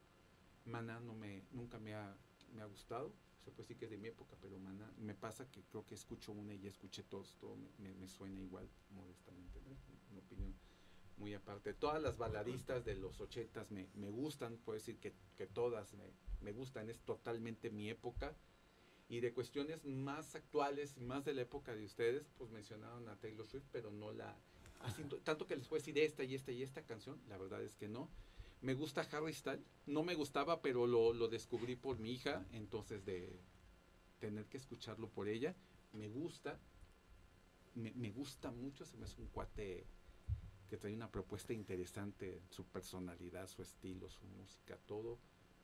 [0.64, 2.16] Maná no me, nunca me ha,
[2.54, 3.12] me ha gustado.
[3.44, 5.94] Se puede decir que es de mi época, pero Maná me pasa que creo que
[5.94, 9.60] escucho una y ya escuché todos, todo me, suena igual, modestamente.
[10.10, 10.54] Una opinión
[11.16, 11.72] muy aparte.
[11.74, 16.12] Todas las baladistas de los ochentas me, me gustan, puedo decir que, que todas me,
[16.40, 18.34] me gustan, es totalmente mi época.
[19.08, 23.46] Y de cuestiones más actuales, más de la época de ustedes, pues mencionaron a Taylor
[23.46, 24.36] Swift, pero no la,
[24.82, 27.74] así, tanto que les puedo decir esta y esta y esta canción, la verdad es
[27.74, 28.08] que no.
[28.62, 33.04] Me gusta Harry Styles, no me gustaba, pero lo, lo descubrí por mi hija, entonces
[33.04, 33.40] de
[34.18, 35.54] tener que escucharlo por ella,
[35.92, 36.58] me gusta,
[37.74, 39.86] me, me gusta mucho, se me hace un cuate
[40.68, 45.18] que trae una propuesta interesante, su personalidad, su estilo, su música, todo,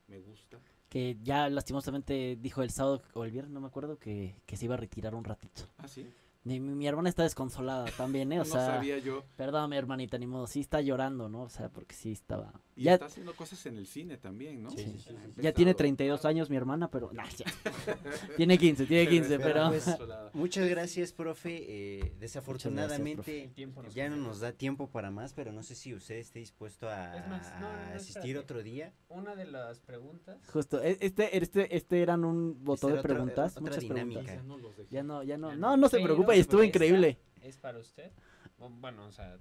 [0.09, 0.59] me gusta.
[0.89, 4.65] Que ya lastimosamente dijo el sábado o el viernes, no me acuerdo, que, que se
[4.65, 5.63] iba a retirar un ratito.
[5.79, 6.07] Ah, sí,
[6.47, 8.37] Mi, mi- mi hermana está desconsolada también, ¿eh?
[8.41, 9.25] O no sea, sabía yo.
[9.37, 11.43] perdón, mi hermanita, ni modo, sí está llorando, ¿no?
[11.43, 12.53] O sea, porque sí estaba...
[12.77, 14.71] Y Ya, está haciendo cosas en el cine también, ¿no?
[14.71, 15.77] Sí, sí, sí, ya tiene empezado.
[15.79, 17.11] 32 años mi hermana, pero...
[17.13, 17.47] nah, ya.
[18.37, 19.87] tiene 15, tiene 15, pero pues.
[20.35, 21.65] Muchas gracias, profe.
[21.69, 23.51] Eh, desafortunadamente
[23.95, 27.17] ya no nos da tiempo para más, pero no sé si usted esté dispuesto a,
[27.17, 28.39] Es más, no, no, no, a asistir espérate.
[28.39, 28.93] otro día.
[29.09, 30.37] Una de las preguntas.
[30.53, 34.21] Justo, e- este, este, este eran un botón de preguntas, otra muchas dinámica.
[34.21, 34.37] preguntas.
[34.37, 34.57] Ya no.
[34.91, 37.18] Ya no, ya no, Ya no, no, no se pero preocupe, estuvo increíble.
[37.43, 38.11] Es para usted.
[38.59, 39.39] Bu- Bueno, o sea,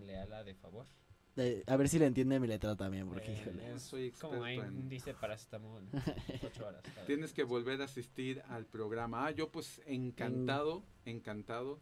[0.00, 0.86] léala de favor.
[1.38, 3.68] Eh, a ver si le entiende mi letra también, porque Eh, híjole.
[3.72, 5.82] No soy es como ahí en- dice paracetamol.
[6.42, 6.82] Ocho horas.
[6.94, 9.26] cada Tienes que volver a asistir al programa.
[9.26, 11.80] Ah, yo pues encantado, encantado.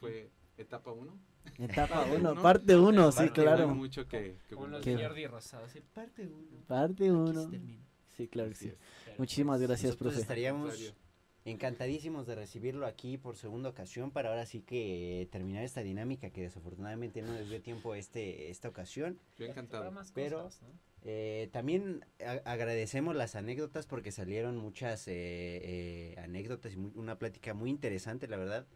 [0.00, 1.18] Fue etapa 1.
[1.58, 2.42] Etapa Parte 1, uno.
[2.42, 3.68] parte 1, sí, Parte claro.
[3.68, 4.54] mucho que, que
[4.96, 5.64] de Jordi Rosado.
[5.66, 6.64] Así, parte uno.
[6.66, 7.42] Parte Aquí 1.
[7.44, 7.84] se termina.
[8.16, 8.72] Sí, claro que sí.
[9.04, 10.22] Pero, Muchísimas gracias, Nosotros profe.
[10.22, 10.94] estaríamos Contrario.
[11.50, 16.42] Encantadísimos de recibirlo aquí por segunda ocasión para ahora sí que terminar esta dinámica que
[16.42, 19.18] desafortunadamente no nos dio tiempo este esta ocasión.
[19.38, 19.84] Yo encantado.
[20.14, 20.68] Pero- cosas, ¿no?
[21.04, 27.18] Eh, también a- agradecemos las anécdotas porque salieron muchas eh, eh, anécdotas y muy- una
[27.18, 28.66] plática muy interesante, la verdad.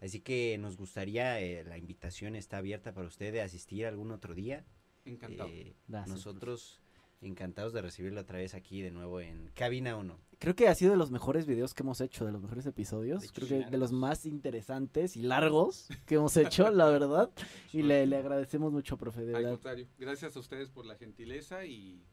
[0.00, 4.34] Así que nos gustaría, eh, la invitación está abierta para usted de asistir algún otro
[4.34, 4.64] día.
[5.04, 5.48] Encantado.
[5.50, 6.80] Eh, Gracias, nosotros
[7.22, 10.18] encantados de recibirlo otra vez aquí de nuevo en Cabina 1.
[10.38, 13.30] Creo que ha sido de los mejores videos que hemos hecho, de los mejores episodios.
[13.32, 17.30] Creo que de los más interesantes y largos que hemos hecho, la verdad.
[17.72, 19.50] Y le, le agradecemos mucho, profe, de Al verdad.
[19.52, 22.04] contrario, gracias a ustedes por la gentileza y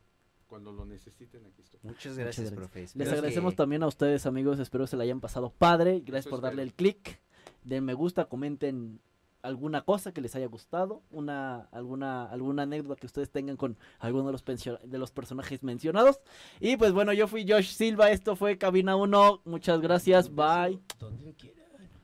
[0.47, 1.80] cuando lo necesiten aquí estoy.
[1.84, 2.53] Muchas gracias, gracias.
[2.53, 2.88] profe.
[2.97, 4.60] Les agradecemos que- también a ustedes, amigos.
[4.60, 5.99] Espero se la hayan pasado padre.
[5.99, 6.88] Gracias Eso por darle espero.
[6.88, 7.20] el click.
[7.64, 9.01] Den me gusta, comenten
[9.42, 14.26] alguna cosa que les haya gustado, una alguna alguna anécdota que ustedes tengan con alguno
[14.26, 16.20] de los de los personajes mencionados.
[16.60, 19.42] Y pues bueno, yo fui Josh Silva, esto fue Cabina 1.
[19.46, 20.30] Muchas gracias.
[20.34, 20.80] Bye.